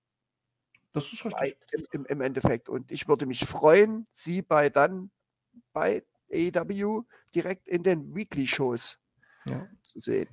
[0.92, 1.32] Das ist richtig.
[1.32, 2.68] Bei, im, im, Im Endeffekt.
[2.68, 5.10] Und ich würde mich freuen, sie bei dann
[5.72, 7.02] bei AEW
[7.34, 8.98] direkt in den Weekly-Shows
[9.52, 9.66] ja.
[9.82, 10.28] zu sehen.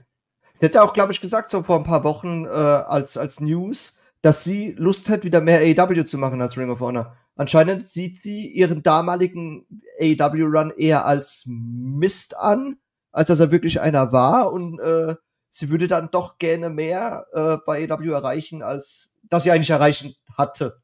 [0.55, 3.99] Sie hätte auch, glaube ich, gesagt, so vor ein paar Wochen äh, als, als News,
[4.21, 7.15] dass sie Lust hat, wieder mehr AEW zu machen als Ring of Honor.
[7.35, 9.67] Anscheinend sieht sie ihren damaligen
[9.99, 12.77] AEW-Run eher als Mist an,
[13.11, 14.51] als dass er wirklich einer war.
[14.51, 15.15] Und äh,
[15.51, 20.15] sie würde dann doch gerne mehr äh, bei AEW erreichen, als dass sie eigentlich erreichen
[20.35, 20.81] hatte.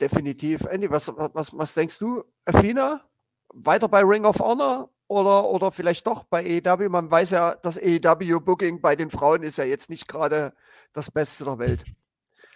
[0.00, 0.64] Definitiv.
[0.64, 3.02] Andy, was, was, was denkst du, Athena?
[3.52, 6.88] Weiter bei Ring of Honor oder, oder vielleicht doch bei AEW?
[6.88, 10.54] Man weiß ja, das AEW-Booking bei den Frauen ist ja jetzt nicht gerade
[10.92, 11.84] das Beste der Welt.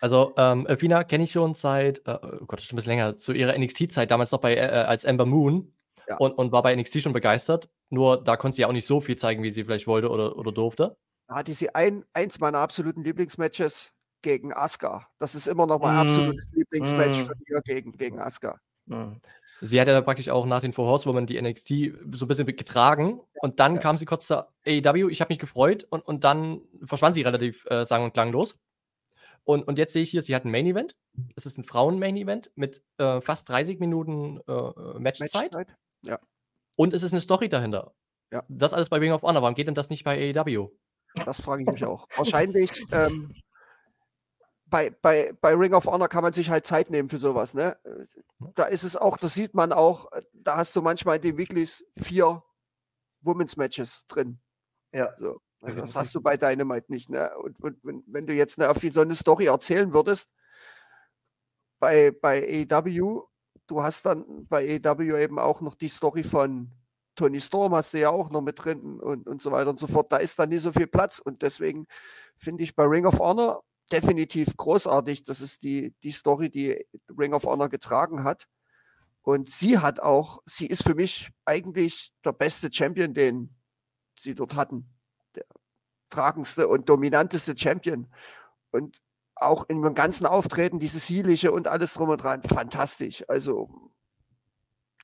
[0.00, 3.32] Also, ähm, Athena kenne ich schon seit, äh, oh Gott, schon ein bisschen länger, zu
[3.32, 5.72] ihrer NXT-Zeit, damals noch bei, äh, als Ember Moon
[6.08, 6.16] ja.
[6.16, 7.68] und, und war bei NXT schon begeistert.
[7.90, 10.52] Nur da konnte sie auch nicht so viel zeigen, wie sie vielleicht wollte oder, oder
[10.52, 10.96] durfte.
[11.28, 13.92] Da hatte sie ein, eins meiner absoluten Lieblingsmatches
[14.22, 15.06] gegen Asuka.
[15.18, 16.08] Das ist immer noch mein mm.
[16.08, 17.26] absolutes Lieblingsmatch mm.
[17.26, 18.58] von ihr gegen, gegen Asuka.
[18.86, 19.14] Mm.
[19.60, 21.68] Sie hat ja praktisch auch nach den Four Horsewomen die NXT
[22.12, 23.80] so ein bisschen getragen und dann ja.
[23.80, 25.08] kam sie kurz zur AEW.
[25.08, 28.56] Ich habe mich gefreut und, und dann verschwand sie relativ äh, sang- und klanglos.
[29.44, 30.96] Und, und jetzt sehe ich hier, sie hat ein Main Event.
[31.36, 35.52] Es ist ein Frauen-Main Event mit äh, fast 30 Minuten äh, Matchzeit.
[35.52, 35.76] Matchzeit.
[36.02, 36.18] Ja.
[36.76, 37.94] Und es ist eine Story dahinter.
[38.32, 38.44] Ja.
[38.48, 39.42] Das alles bei Ring of Honor.
[39.42, 40.70] Warum geht denn das nicht bei AEW?
[41.24, 42.08] Das frage ich mich auch.
[42.16, 43.32] Wahrscheinlich ähm,
[44.68, 47.54] bei, bei, bei Ring of Honor kann man sich halt Zeit nehmen für sowas.
[47.54, 47.76] Ne?
[48.54, 51.84] Da ist es auch, das sieht man auch, da hast du manchmal in den Weeklies
[51.96, 52.42] vier
[53.20, 54.40] Women's Matches drin.
[54.92, 55.14] Ja.
[55.18, 55.40] So.
[55.62, 57.10] Also das hast du bei Dynamite nicht.
[57.10, 57.30] Ne?
[57.38, 60.30] Und, und wenn, wenn, du jetzt eine, so eine Story erzählen würdest,
[61.78, 63.22] bei, bei AEW,
[63.66, 66.70] du hast dann bei AEW eben auch noch die Story von
[67.14, 69.86] Tony Storm, hast du ja auch noch mit drin und, und so weiter und so
[69.86, 70.12] fort.
[70.12, 71.18] Da ist dann nicht so viel Platz.
[71.18, 71.86] Und deswegen
[72.36, 75.24] finde ich bei Ring of Honor definitiv großartig.
[75.24, 78.46] Das ist die, die Story, die Ring of Honor getragen hat.
[79.22, 83.50] Und sie hat auch, sie ist für mich eigentlich der beste Champion, den
[84.18, 84.88] sie dort hatten.
[85.34, 85.44] Der
[86.10, 88.06] tragendste und dominanteste Champion.
[88.70, 89.00] Und
[89.34, 93.24] auch in dem ganzen Auftreten, dieses Hielische und alles drum und dran, fantastisch.
[93.28, 93.68] Also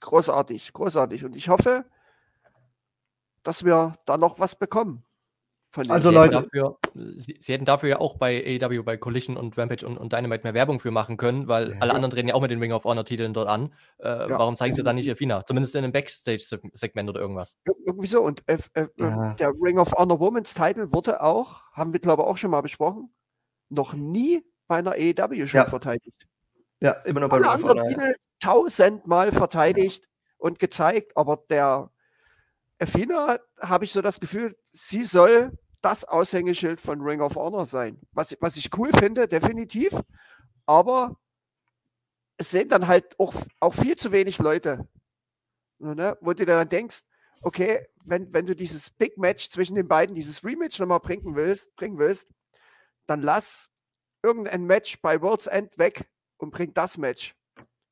[0.00, 1.24] großartig, großartig.
[1.24, 1.84] Und ich hoffe,
[3.42, 5.04] dass wir da noch was bekommen
[5.88, 6.42] also sie Leute.
[6.42, 6.78] Dafür,
[7.16, 10.44] sie, sie, hätten dafür ja auch bei AEW, bei Collision und Rampage und, und Dynamite
[10.44, 11.76] mehr Werbung für machen können, weil ja.
[11.80, 13.72] alle anderen treten ja auch mit den Ring of Honor-Titeln dort an.
[13.98, 14.38] Äh, ja.
[14.38, 15.44] Warum zeigen sie dann nicht Athena?
[15.46, 17.56] Zumindest in einem Backstage-Segment oder irgendwas.
[17.86, 18.22] Irgendwie so.
[18.22, 19.34] Und äh, äh, ja.
[19.34, 22.60] der Ring of Honor Women's Title wurde auch, haben wir glaube ich auch schon mal
[22.60, 23.10] besprochen,
[23.70, 26.26] noch nie bei einer AEW-Show verteidigt.
[26.80, 27.88] Ja, immer noch bei Alle Ring of Honor.
[27.88, 31.90] Titel tausendmal verteidigt und gezeigt, aber der
[32.80, 35.52] Athena habe ich so das Gefühl, sie soll
[35.82, 38.00] das Aushängeschild von Ring of Honor sein.
[38.12, 40.00] Was, was ich cool finde, definitiv.
[40.66, 41.18] Aber
[42.36, 44.88] es sehen dann halt auch, auch viel zu wenig Leute.
[45.78, 46.16] Ne?
[46.20, 47.02] Wo du dann denkst,
[47.42, 51.74] okay, wenn, wenn du dieses Big Match zwischen den beiden, dieses Rematch nochmal bringen willst,
[51.76, 52.32] bringen willst,
[53.06, 53.68] dann lass
[54.22, 56.08] irgendein Match bei World's End weg
[56.38, 57.34] und bring das Match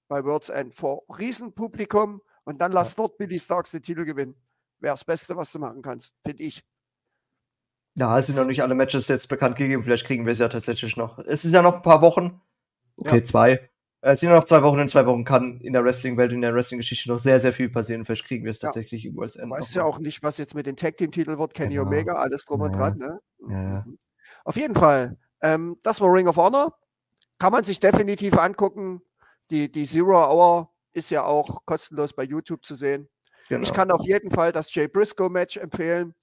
[0.08, 4.34] bei World's End vor Riesenpublikum und dann lass dort Billy Starks den Titel gewinnen.
[4.78, 6.64] Wäre das Beste, was du machen kannst, finde ich.
[7.94, 9.82] Ja, es sind noch nicht alle Matches jetzt bekannt gegeben.
[9.82, 11.18] Vielleicht kriegen wir es ja tatsächlich noch.
[11.18, 12.40] Es sind ja noch ein paar Wochen.
[12.96, 13.24] Okay, ja.
[13.24, 13.70] zwei.
[14.02, 14.78] Es sind ja noch zwei Wochen.
[14.78, 18.04] In zwei Wochen kann in der Wrestling-Welt, in der Wrestling-Geschichte noch sehr, sehr viel passieren.
[18.04, 19.12] Vielleicht kriegen wir es tatsächlich ja.
[19.18, 19.56] als Ende.
[19.56, 21.52] Weißt ja auch nicht, was jetzt mit den Tag-Team-Titel wird.
[21.52, 21.86] Kenny genau.
[21.86, 22.96] Omega, alles drum und dran.
[22.96, 23.20] Ne?
[23.48, 23.84] Ja.
[23.84, 23.98] Mhm.
[24.44, 25.18] Auf jeden Fall.
[25.42, 26.78] Ähm, das war Ring of Honor.
[27.38, 29.02] Kann man sich definitiv angucken.
[29.50, 33.08] Die, die Zero Hour ist ja auch kostenlos bei YouTube zu sehen.
[33.48, 33.62] Genau.
[33.62, 36.14] Ich kann auf jeden Fall das Jay Briscoe-Match empfehlen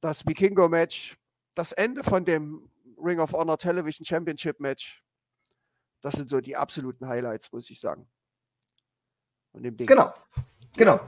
[0.00, 1.16] das Vikingo-Match,
[1.54, 2.70] das Ende von dem
[3.02, 5.02] Ring of Honor Television Championship Match.
[6.00, 8.08] Das sind so die absoluten Highlights, muss ich sagen.
[9.52, 9.86] Von dem Ding.
[9.86, 10.12] Genau.
[10.76, 11.00] Genau.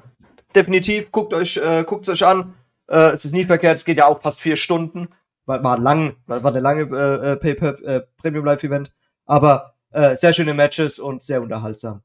[0.54, 1.12] Definitiv.
[1.12, 2.54] Guckt euch, äh, guckt euch an.
[2.88, 3.78] Äh, es ist nie verkehrt.
[3.78, 5.08] Es geht ja auch fast vier Stunden.
[5.46, 8.92] War, war lang, war, war eine lange äh, äh Pay-Per äh, Premium Live Event.
[9.26, 12.02] Aber äh, sehr schöne Matches und sehr unterhaltsam.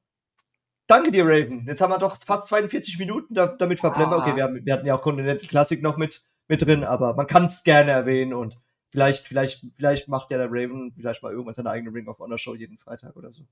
[0.88, 1.65] Danke dir, Raven.
[1.65, 4.19] Jetzt haben wir doch fast 42 Minuten da, damit verblendet.
[4.19, 4.21] Ah.
[4.21, 7.28] Okay, wir, haben, wir hatten ja auch Continental Classic noch mit mit drin, aber man
[7.28, 8.58] kann es gerne erwähnen und
[8.91, 12.38] vielleicht, vielleicht, vielleicht macht ja der Raven vielleicht mal irgendwann seine eigene Ring of Honor
[12.38, 13.43] Show jeden Freitag oder so.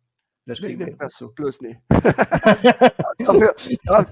[0.44, 1.14] Vielleicht Nee, kriegen wir nee, das.
[1.14, 1.78] das so, bloß nie.
[1.90, 4.06] dafür, da,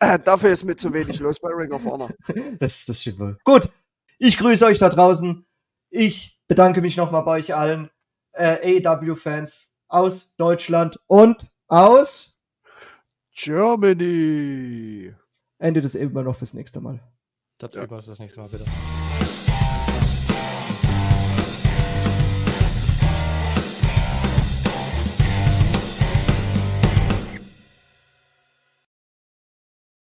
[0.00, 2.10] äh, dafür ist mit zu wenig los bei Ring of Honor.
[2.58, 3.38] Das, das stimmt wohl.
[3.44, 3.70] Gut,
[4.18, 5.44] ich grüße euch da draußen.
[5.90, 7.90] Ich bedanke mich nochmal bei euch allen
[8.32, 12.38] äh, AEW-Fans aus Deutschland und aus
[13.34, 15.14] Germany.
[15.58, 17.00] Ende des immer noch fürs nächste Mal.
[17.62, 17.84] Das Ja.
[17.84, 18.64] über das nächste Mal bitte.